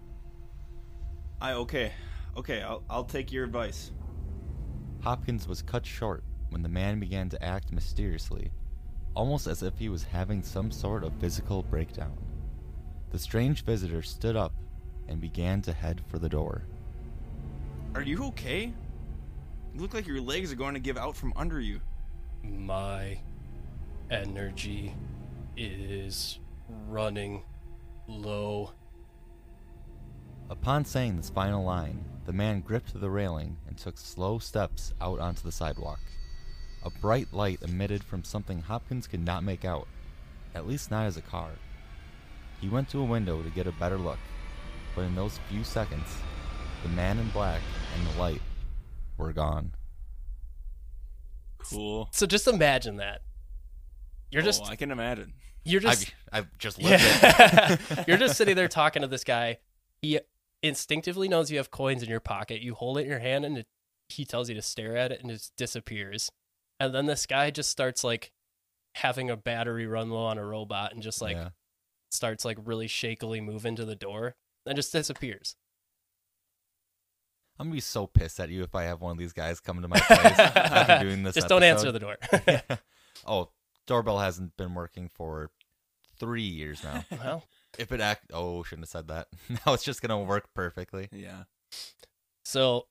[1.40, 1.92] I okay,
[2.36, 2.62] okay.
[2.62, 3.92] I'll I'll take your advice.
[5.02, 8.50] Hopkins was cut short when the man began to act mysteriously,
[9.14, 12.16] almost as if he was having some sort of physical breakdown.
[13.10, 14.52] The strange visitor stood up
[15.08, 16.62] and began to head for the door.
[17.94, 18.72] Are you okay?
[19.74, 21.80] You look like your legs are going to give out from under you.
[22.42, 23.18] My
[24.10, 24.94] energy
[25.58, 26.38] is
[26.68, 27.42] running
[28.06, 28.72] low.
[30.50, 35.18] Upon saying this final line, the man gripped the railing and took slow steps out
[35.18, 36.00] onto the sidewalk.
[36.84, 39.88] A bright light emitted from something Hopkins could not make out,
[40.54, 41.50] at least not as a car.
[42.60, 44.18] He went to a window to get a better look,
[44.94, 46.16] but in those few seconds,
[46.82, 47.60] the man in black
[47.96, 48.42] and the light
[49.16, 49.72] were gone.
[51.58, 52.08] Cool.
[52.12, 53.22] So just imagine that.
[54.30, 55.32] You're oh, just Oh, I can imagine.
[55.68, 57.76] You're just I've, I've just lived yeah.
[57.90, 58.04] it.
[58.08, 59.58] you're just sitting there talking to this guy.
[60.00, 60.20] He
[60.62, 62.60] instinctively knows you have coins in your pocket.
[62.60, 63.66] You hold it in your hand and it,
[64.08, 66.30] he tells you to stare at it and it disappears.
[66.80, 68.32] And then this guy just starts like
[68.94, 71.50] having a battery run low on a robot and just like Yeah.
[72.10, 75.56] starts like really shakily moving to the door and just disappears.
[77.58, 79.82] I'm gonna be so pissed at you if I have one of these guys come
[79.82, 81.34] to my place after doing this.
[81.34, 82.16] Just don't answer the door.
[83.26, 83.50] oh,
[83.86, 85.50] doorbell hasn't been working for
[86.18, 87.04] three years now.
[87.10, 87.44] well,
[87.78, 89.28] if it act, oh, shouldn't have said that.
[89.66, 91.08] now it's just gonna work perfectly.
[91.12, 91.44] Yeah.
[92.44, 92.86] So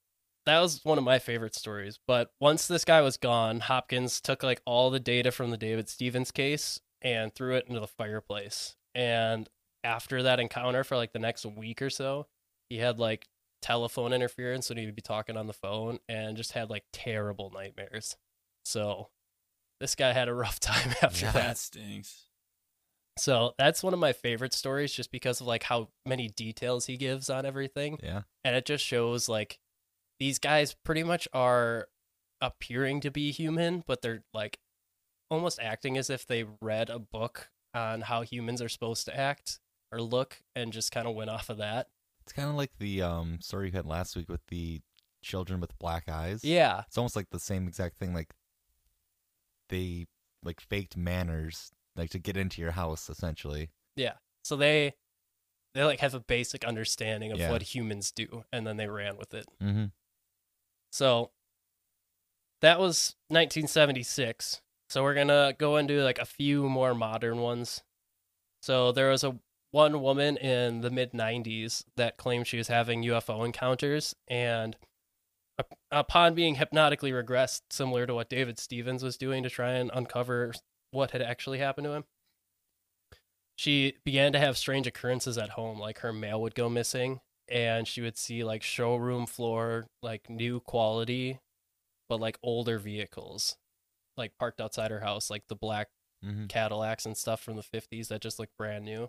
[0.46, 2.00] that was one of my favorite stories.
[2.08, 5.90] But once this guy was gone, Hopkins took like all the data from the David
[5.90, 8.76] Stevens case and threw it into the fireplace.
[8.96, 9.50] And
[9.84, 12.28] after that encounter for like the next week or so,
[12.70, 13.28] he had like
[13.62, 17.52] telephone interference when he would be talking on the phone and just had like terrible
[17.54, 18.16] nightmares.
[18.66, 19.10] So
[19.82, 21.32] this guy had a rough time after Yeah.
[21.34, 21.44] that.
[21.48, 22.27] That stinks.
[23.20, 26.98] So that's one of my favorite stories just because of like how many details he
[26.98, 28.22] gives on everything Yeah.
[28.44, 29.60] and it just shows like
[30.20, 31.88] these guys pretty much are
[32.42, 34.60] appearing to be human but they're like
[35.30, 39.60] almost acting as if they read a book on how humans are supposed to act
[39.92, 41.88] or look and just kind of went off of that
[42.24, 44.82] It's kind of like the um story you had last week with the
[45.24, 46.44] children with black eyes.
[46.44, 48.14] yeah It's almost like the same exact thing.
[48.14, 48.30] Like
[49.70, 50.06] they
[50.44, 53.70] like faked manners, like to get into your house, essentially.
[53.96, 54.14] Yeah.
[54.44, 54.94] So they
[55.74, 57.52] they like have a basic understanding of Yeah.
[57.52, 59.86] what humans do and then they ran with it Mm-hmm.
[60.92, 61.32] So
[62.62, 64.62] that was 1976.
[64.90, 67.84] So we're gonna go into like a few more modern ones.
[68.62, 69.38] So there was a
[69.72, 74.78] one woman in the mid 90s that claimed she was having UFO encounters, and
[75.92, 80.54] upon being hypnotically regressed, similar to what David Stevens was doing to try and uncover
[80.92, 82.04] what had actually happened to him,
[83.56, 87.20] she began to have strange occurrences at home, like her mail would go missing,
[87.50, 91.40] and she would see like showroom floor like new quality
[92.10, 93.56] but like older vehicles
[94.18, 95.88] like parked outside her house like the black
[96.26, 96.48] Mm-hmm.
[96.48, 99.08] cadillacs and stuff from the 50s that just look brand new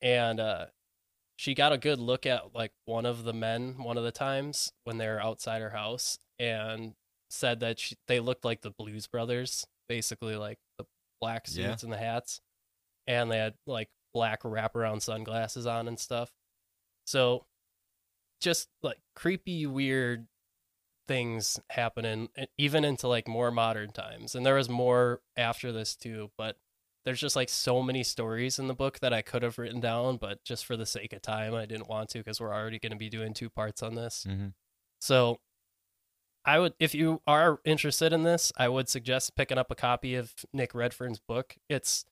[0.00, 0.64] and uh
[1.36, 4.72] she got a good look at like one of the men one of the times
[4.84, 6.94] when they were outside her house and
[7.28, 10.56] said that she, they looked like the blues brothers basically like
[11.20, 11.76] black suits Yeah.
[11.82, 12.40] and the hats
[13.06, 16.30] and they had like black wraparound sunglasses on and stuff
[17.06, 17.46] so
[18.40, 20.26] just like creepy, weird
[21.08, 24.34] things happening, even into like more modern times.
[24.34, 26.56] And there was more after this too, but
[27.04, 30.16] there's just like so many stories in the book that I could have written down,
[30.16, 32.90] but just for the sake of time, I didn't want to because we're already going
[32.92, 34.26] to be doing two parts on this.
[34.28, 34.48] Mm-hmm.
[35.00, 35.38] So
[36.46, 40.14] I would, if you are interested in this, I would suggest picking up a copy
[40.14, 41.56] of Nick Redfern's book.
[41.68, 42.04] It's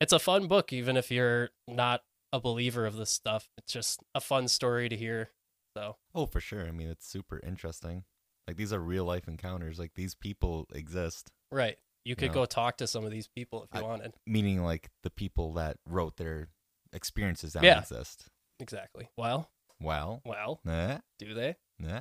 [0.00, 2.02] it's a fun book, even if you're not
[2.32, 3.48] a believer of this stuff.
[3.56, 5.30] It's just a fun story to hear.
[5.76, 6.66] So Oh, for sure.
[6.66, 8.04] I mean, it's super interesting.
[8.46, 9.78] Like these are real life encounters.
[9.78, 11.30] Like these people exist.
[11.52, 12.34] right, you could Yeah.
[12.34, 14.14] go talk to some of these people if you I- wanted.
[14.26, 16.48] Meaning, like the people that wrote their
[16.92, 17.80] experiences that Yeah.
[17.80, 18.28] exist.
[18.60, 19.08] Exactly.
[19.16, 19.50] Well,
[19.80, 21.56] Well, well, eh, do they?
[21.84, 22.00] eh.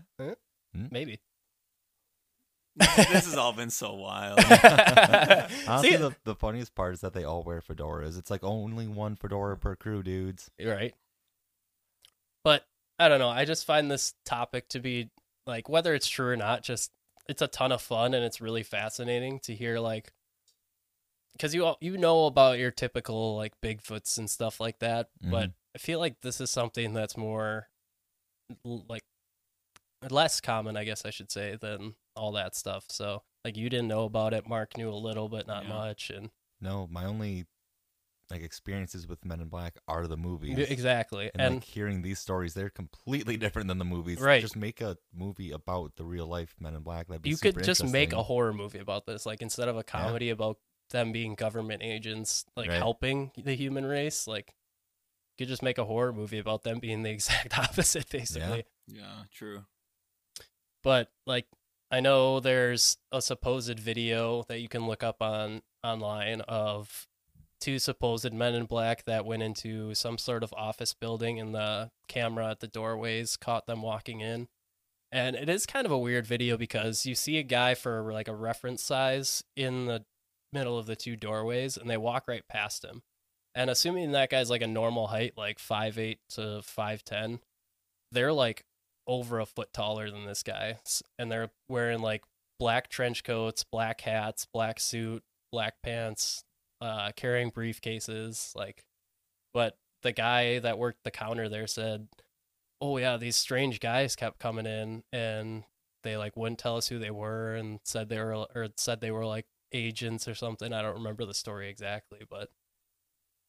[0.74, 1.20] Maybe.
[2.96, 4.40] this has all been so wild.
[5.68, 8.20] Honestly, See, the, the funniest part is that they all wear fedoras.
[8.20, 10.52] It's like only one fedora per crew, dudes.
[10.64, 10.94] Right.
[12.44, 12.66] But
[13.00, 13.30] I don't know.
[13.30, 15.10] I just find this topic to be
[15.48, 16.92] like whether it's true or not, just
[17.28, 20.14] it's a ton of fun and it's really fascinating to hear like
[21.34, 25.32] because you all, you know about your typical like Bigfoots and stuff like that, mm-hmm.
[25.32, 27.70] but I feel like this is something that's more
[28.64, 29.04] like
[30.10, 32.86] less common, I guess I should say, than all that stuff.
[32.90, 35.70] So like you didn't know about it, Mark knew a little, but not Yeah.
[35.70, 37.46] much, and No, my only
[38.30, 40.70] like experiences with Men in Black are the movies.
[40.70, 44.20] exactly, And, and like hearing these stories, they're completely different than the movies.
[44.20, 44.42] Right.
[44.42, 47.08] Just make a movie about the real life Men in Black.
[47.08, 49.78] That'd be you super could just make a horror movie about this like instead of
[49.78, 50.58] a comedy about
[50.90, 52.78] them being government agents like Right.
[52.78, 54.54] helping the human race like
[55.38, 59.24] you could just make a horror movie about them being the exact opposite basically yeah,
[59.32, 59.66] true.
[60.84, 61.46] but like
[61.92, 67.08] i know there's a supposed video that you can look up on online of
[67.60, 71.90] two supposed men in black that went into some sort of office building and the
[72.08, 74.48] camera at the doorways caught them walking in.
[75.12, 78.28] And it is kind of a weird video because you see a guy for like
[78.28, 80.06] a reference size in the
[80.54, 83.02] middle of the two doorways and they walk right past him.
[83.56, 87.40] And assuming that guy's like a normal height like 5'8 to 5'10
[88.12, 88.64] they're like
[89.08, 90.78] over a foot taller than this guy.
[91.18, 92.24] And they're wearing like
[92.60, 96.44] black trench coats black hats black suit black pants
[96.82, 98.84] uh carrying briefcases like
[99.54, 102.08] but the guy that worked the counter there said
[102.82, 105.64] oh yeah these strange guys kept coming in and
[106.04, 109.12] they like wouldn't tell us who they were and said they were or said they
[109.12, 110.72] were like agents or something.
[110.72, 112.50] I don't remember the story exactly but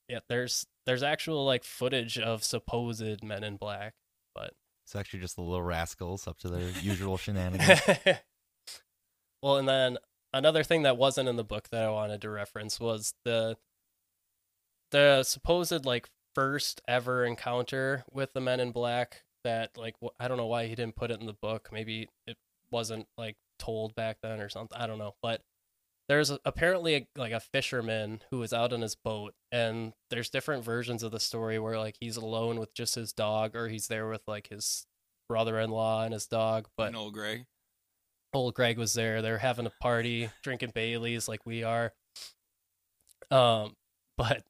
[0.09, 3.95] yeah there's there's actual like footage of supposed men in black
[4.89, 7.78] It's actually just the little rascals up to their usual shenanigans.
[9.43, 9.99] well, and then
[10.32, 13.59] another thing that wasn't in the book that I wanted to reference was the
[14.91, 20.39] the supposed like first ever encounter with the men in black that like I don't
[20.39, 21.68] know why he didn't put it in the book.
[21.70, 22.39] Maybe it
[22.70, 24.80] wasn't like told back then or something.
[24.80, 25.43] I don't know, but
[26.09, 30.31] there's a, apparently a, like a fisherman who was out on his boat and there's
[30.31, 33.89] different versions of the story where like he's alone with just his dog or he's
[33.89, 34.87] there with like his
[35.29, 37.45] brother-in-law and his dog but and old Greg.
[38.33, 39.21] old Greg was there.
[39.21, 41.93] They're having a party, drinking Baileys like we are.
[43.31, 43.77] Um,
[44.17, 44.45] but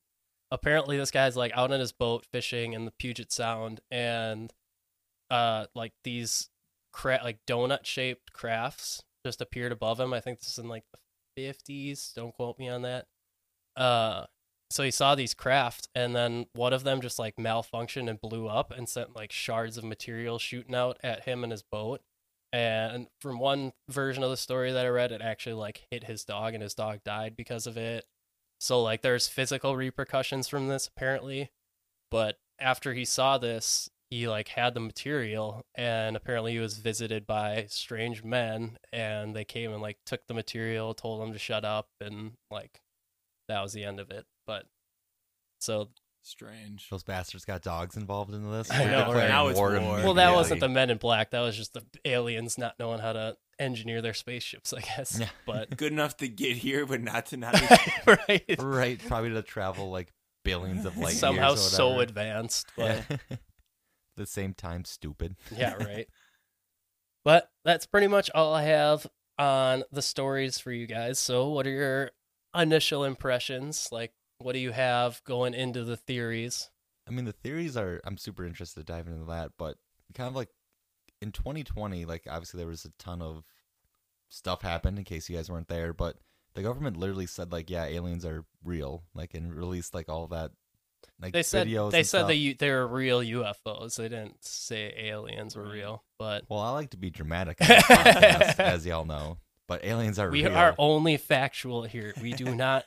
[0.52, 4.52] apparently this guy's like out on his boat fishing in the Puget Sound, and
[5.30, 6.48] uh, like these
[6.92, 10.12] cra- like donut shaped crafts just appeared above him.
[10.14, 10.98] I think this is in like the
[11.46, 12.12] fifties.
[12.14, 13.06] Don't quote me on that.
[13.76, 14.24] Uh,
[14.70, 18.48] so he saw these craft, and then one of them just like malfunctioned and blew
[18.48, 22.02] up and sent like shards of material shooting out at him and his boat
[22.52, 26.24] and from one version of the story that I read, it actually like hit his
[26.24, 28.06] dog, and his dog died because of it.
[28.58, 31.50] So like, there's physical repercussions from this apparently.
[32.10, 37.26] But after he saw this, he like had the material, and apparently he was visited
[37.26, 41.64] by strange men, and they came and like took the material, told him to shut
[41.64, 42.80] up, and like
[43.48, 44.26] that was the end of it.
[44.46, 44.66] But
[45.60, 45.88] so
[46.28, 46.90] Strange.
[46.90, 48.70] Those bastards got dogs involved in this.
[48.72, 49.28] I know, right?
[49.28, 49.96] Now it's war to war.
[49.96, 51.30] Well, that wasn't the Men in Black.
[51.30, 55.18] That was just the aliens not knowing how to engineer their spaceships, I guess.
[55.18, 55.28] Yeah.
[55.46, 57.54] But Good enough to get here, but not to not.
[58.06, 59.00] Be right, right.
[59.08, 60.12] Probably to travel like
[60.44, 62.66] billions of light somehow years or so advanced.
[62.76, 63.36] But Yeah.
[64.18, 65.36] The same time, stupid.
[65.56, 66.06] yeah, right.
[67.24, 69.06] But that's pretty much all I have
[69.38, 71.18] on the stories for you guys.
[71.18, 72.10] So, what are your
[72.54, 73.88] initial impressions?
[73.90, 76.70] Like, what do you have going into the theories?
[77.06, 78.00] I mean, the theories are.
[78.04, 79.78] I'm super interested to dive into that, but
[80.14, 80.50] kind of like
[81.20, 83.42] in 2020, like obviously there was a ton of
[84.28, 84.98] stuff happened.
[84.98, 86.16] In case you guys weren't there, but
[86.54, 90.52] the government literally said like, yeah, aliens are real, like, and released like all that,
[91.20, 91.90] like They said videos.
[91.92, 92.28] they and said stuff.
[92.28, 93.96] they they were real UFOs.
[93.96, 98.86] They didn't say aliens were real, but Well, I like to be dramatic, podcast, as
[98.86, 100.56] y'all know, but aliens are we real.
[100.56, 102.14] are only factual here.
[102.22, 102.84] We do not.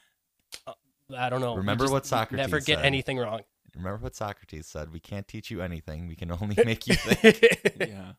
[0.68, 0.74] uh,
[1.16, 1.56] I don't know.
[1.56, 2.86] Remember just what Socrates Never get said.
[2.86, 3.42] anything wrong.
[3.76, 6.08] Remember what Socrates said: "We can't teach you anything.
[6.08, 8.14] We can only make you think." yeah.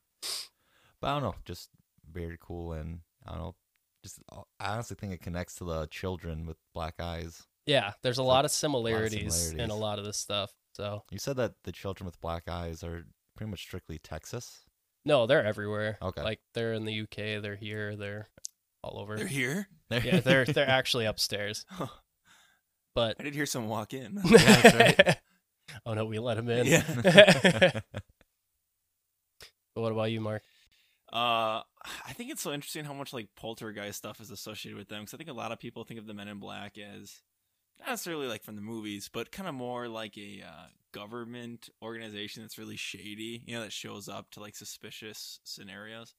[1.00, 1.70] But I don't know, just
[2.10, 3.54] very cool, and I don't know,
[4.02, 4.20] just
[4.60, 7.46] I honestly think it connects to the children with black eyes.
[7.66, 10.52] Yeah, there's a So, lot of similarities, in a lot of this stuff.
[10.74, 13.04] So You said that the children with black eyes are
[13.36, 14.64] pretty much strictly Texas.
[15.04, 15.98] no, they're everywhere.
[16.00, 16.22] Okay.
[16.22, 17.42] like they're in the UK.
[17.42, 17.96] They're here.
[17.96, 18.28] They're
[18.82, 19.16] all over.
[19.16, 19.68] They're here.
[19.90, 21.64] yeah, they're they're actually upstairs.
[22.94, 24.16] But I did hear someone walk in.
[24.22, 25.16] that's right.
[25.86, 26.66] oh no, we let him in.
[26.66, 27.80] Yeah.
[29.74, 30.42] But what about you, Mark?
[31.10, 31.60] Uh,
[32.06, 35.14] I think it's so interesting how much like poltergeist stuff is associated with them because
[35.14, 37.20] I think a lot of people think of the Men in Black as
[37.82, 42.42] not necessarily like from the movies, but kind of more like a uh, government organization
[42.42, 43.42] that's really shady.
[43.46, 46.14] You know, that shows up to like suspicious scenarios.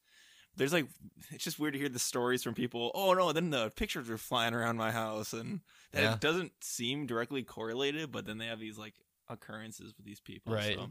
[0.55, 0.86] There's like
[1.32, 2.91] it's just weird to hear the stories from people.
[2.93, 5.61] Oh no, then the pictures were flying around my house, and
[5.93, 6.14] that Yeah.
[6.14, 8.11] it doesn't seem directly correlated.
[8.11, 8.93] But then they have these like
[9.28, 10.53] occurrences with these people.
[10.53, 10.76] Right.
[10.76, 10.89] So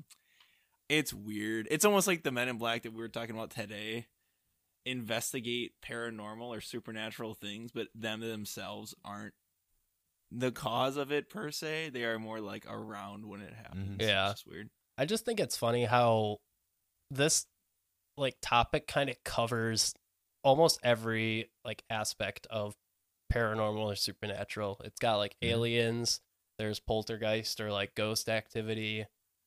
[0.89, 1.69] it's weird.
[1.71, 4.07] It's almost like the Men in Black that we were talking about today.
[4.85, 9.35] Investigate paranormal or supernatural things, but them themselves aren't
[10.35, 11.91] the cause of it per se.
[11.91, 13.99] They are more like around when it happens.
[13.99, 14.03] Mhm.
[14.07, 14.31] Yeah.
[14.31, 14.71] It's weird.
[14.97, 16.39] I just think it's funny how
[17.11, 17.47] this
[18.17, 19.95] like topic kind of covers
[20.45, 22.75] almost every like aspect of
[23.33, 24.81] paranormal or supernatural.
[24.85, 25.49] It's got like Mhm.
[25.49, 26.21] aliens,
[26.59, 29.07] there's poltergeist or like ghost activity.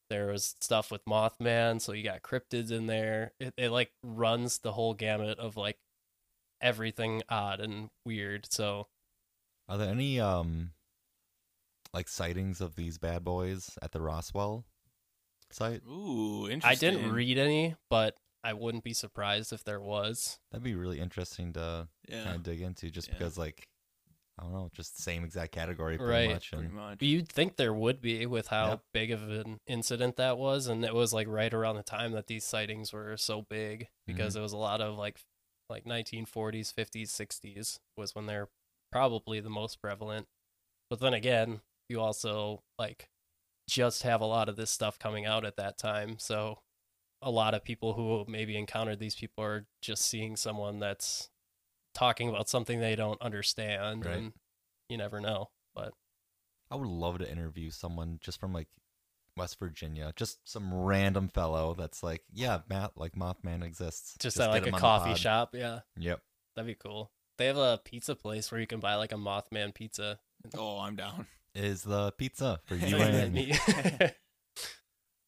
[0.10, 3.34] There was stuff with Mothman, so you got cryptids in there.
[3.40, 5.80] It, it like runs the whole gamut of like
[6.62, 8.52] everything odd and weird.
[8.52, 8.88] So
[9.68, 10.74] Are there any um
[11.96, 14.66] like sightings of these bad boys at the Roswell
[15.52, 15.82] site?
[15.90, 16.62] Ooh, interesting.
[16.64, 20.40] I didn't read any, but I wouldn't be surprised if there was.
[20.52, 23.16] That'd be really interesting to Yeah, kind of dig into, just Yeah.
[23.16, 23.68] because like
[24.38, 26.30] I don't know, just same exact category pretty Right.
[26.30, 26.52] much.
[26.52, 27.02] pretty much.
[27.02, 28.82] You'd think there would be with how Yep.
[28.92, 32.28] big of an incident that was, and it was like right around the time that
[32.28, 34.40] these sightings were so big because mm-hmm.
[34.40, 35.22] it was a lot of like
[35.70, 38.50] like 1940s, 50s, 60s was when they're
[38.92, 40.28] probably the most prevalent.
[40.90, 43.10] But then again, you also like
[43.70, 46.60] just have a lot of this stuff coming out at that time, so
[47.22, 51.30] a lot of people who maybe encountered these people are just seeing someone that's
[51.96, 54.18] talking about something they don't understand, Right.
[54.18, 54.34] and
[54.90, 55.50] you never know.
[55.74, 55.94] But
[56.70, 58.68] I would love to interview someone just from like
[59.38, 60.14] West Virginia.
[60.16, 64.16] Just some random fellow that's like, yeah, Matt, like Mothman exists.
[64.20, 65.56] Just, get at like a coffee shop.
[65.56, 66.22] Yeah, Yep.
[66.56, 67.12] that'd be cool.
[67.38, 70.20] They have a pizza place where you can buy like a Mothman pizza.
[70.56, 71.26] Oh, I'm down.
[71.56, 73.46] Is the pizza for you You and and me.
[73.48, 73.58] me.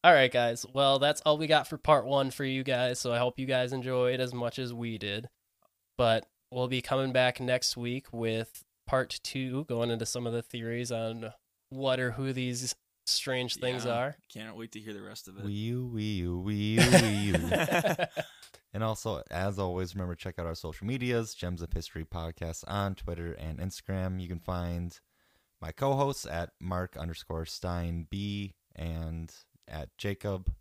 [0.04, 0.64] all right, guys.
[0.72, 2.98] Well, that's all we got for part one for you guys.
[3.00, 5.28] So I hope you guys enjoyed as much as we did.
[5.96, 10.42] But we'll be coming back next week with part two, going into some of the
[10.42, 11.32] theories on
[11.70, 12.74] what or who these
[13.06, 13.92] strange things Yeah.
[13.94, 14.16] are.
[14.32, 15.44] Can't wait to hear the rest of it.
[15.44, 17.34] Wee wee wee wee.
[18.74, 22.64] And also, as always, remember to check out our social medias, Gems of History Podcast
[22.68, 24.20] on Twitter and Instagram.
[24.20, 24.94] You can find
[25.60, 29.32] my co-hosts at Mark underscore Stein B and
[29.66, 30.52] at Jacob,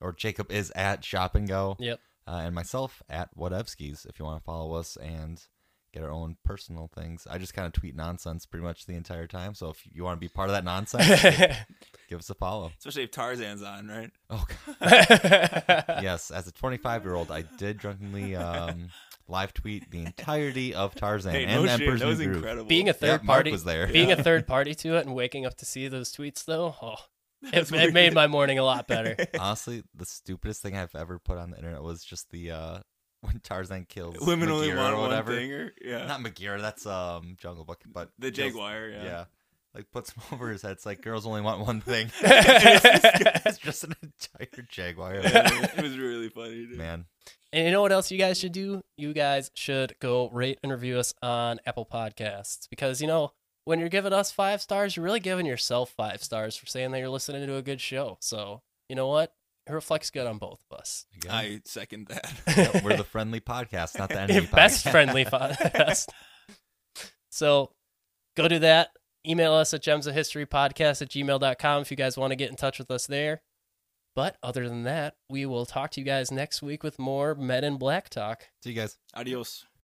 [0.00, 2.00] or Jacob is at Shop and Go, Yep.
[2.28, 5.42] uh, and myself at Whatevskis if you want to follow us and
[5.96, 7.26] get our own personal things.
[7.30, 9.54] I just kind of tweet nonsense pretty much the entire time.
[9.54, 11.06] So if you want to be part of that nonsense,
[12.10, 12.70] give us a follow.
[12.78, 14.10] Especially if Tarzan's on, right?
[14.28, 14.76] Oh, god.
[16.02, 18.88] yes, as a 25 year old, I did drunkenly um,
[19.28, 22.36] live tweet the entirety of Tarzan Hey, and no shit, Emperor's that New was Groove.
[22.36, 22.66] incredible.
[22.68, 23.86] being a third Yeah, party, was there.
[23.86, 24.16] being Yeah.
[24.18, 26.96] a third party to it and waking up to see those tweets though, oh,
[27.42, 29.16] it, it made my morning a lot better.
[29.38, 32.78] Honestly, the stupidest thing I've ever put on the internet was just the uh,
[33.22, 35.34] when Tarzan kills Women only want or one whatever.
[35.34, 38.88] thing, or yeah, Not Bagheera, that's um Jungle Book, but the kills- Jaguar.
[38.88, 39.04] Yeah.
[39.04, 39.24] Yeah.
[39.74, 40.72] Like puts him over his head.
[40.72, 42.10] It's like girls only want one thing.
[42.22, 45.14] it's just an entire jaguar.
[45.24, 46.66] It was really funny.
[46.66, 46.78] Dude.
[46.78, 47.04] Man,
[47.52, 48.82] And you know what else you guys should do?
[48.96, 53.32] You guys should go rate and review us on Apple Podcasts because you know
[53.64, 56.98] when you're giving us five stars, you're really giving yourself five stars for saying that
[57.00, 58.16] you're listening to a good show.
[58.20, 59.34] So you know what?
[59.68, 61.06] It reflects good on both of us.
[61.16, 62.32] again, I second that.
[62.56, 64.52] yep, we're the friendly podcast, not the enemy podcast.
[64.54, 66.06] Best friendly podcast.
[67.30, 67.72] so
[68.36, 68.90] go do that.
[69.26, 72.48] Email us at gems of history podcast at gmail.com if you guys want to get
[72.50, 73.42] in touch with us there.
[74.14, 77.64] But other than that, we will talk to you guys next week with more Men
[77.64, 78.44] in Black talk.
[78.62, 78.96] See you guys.
[79.14, 79.66] Adios.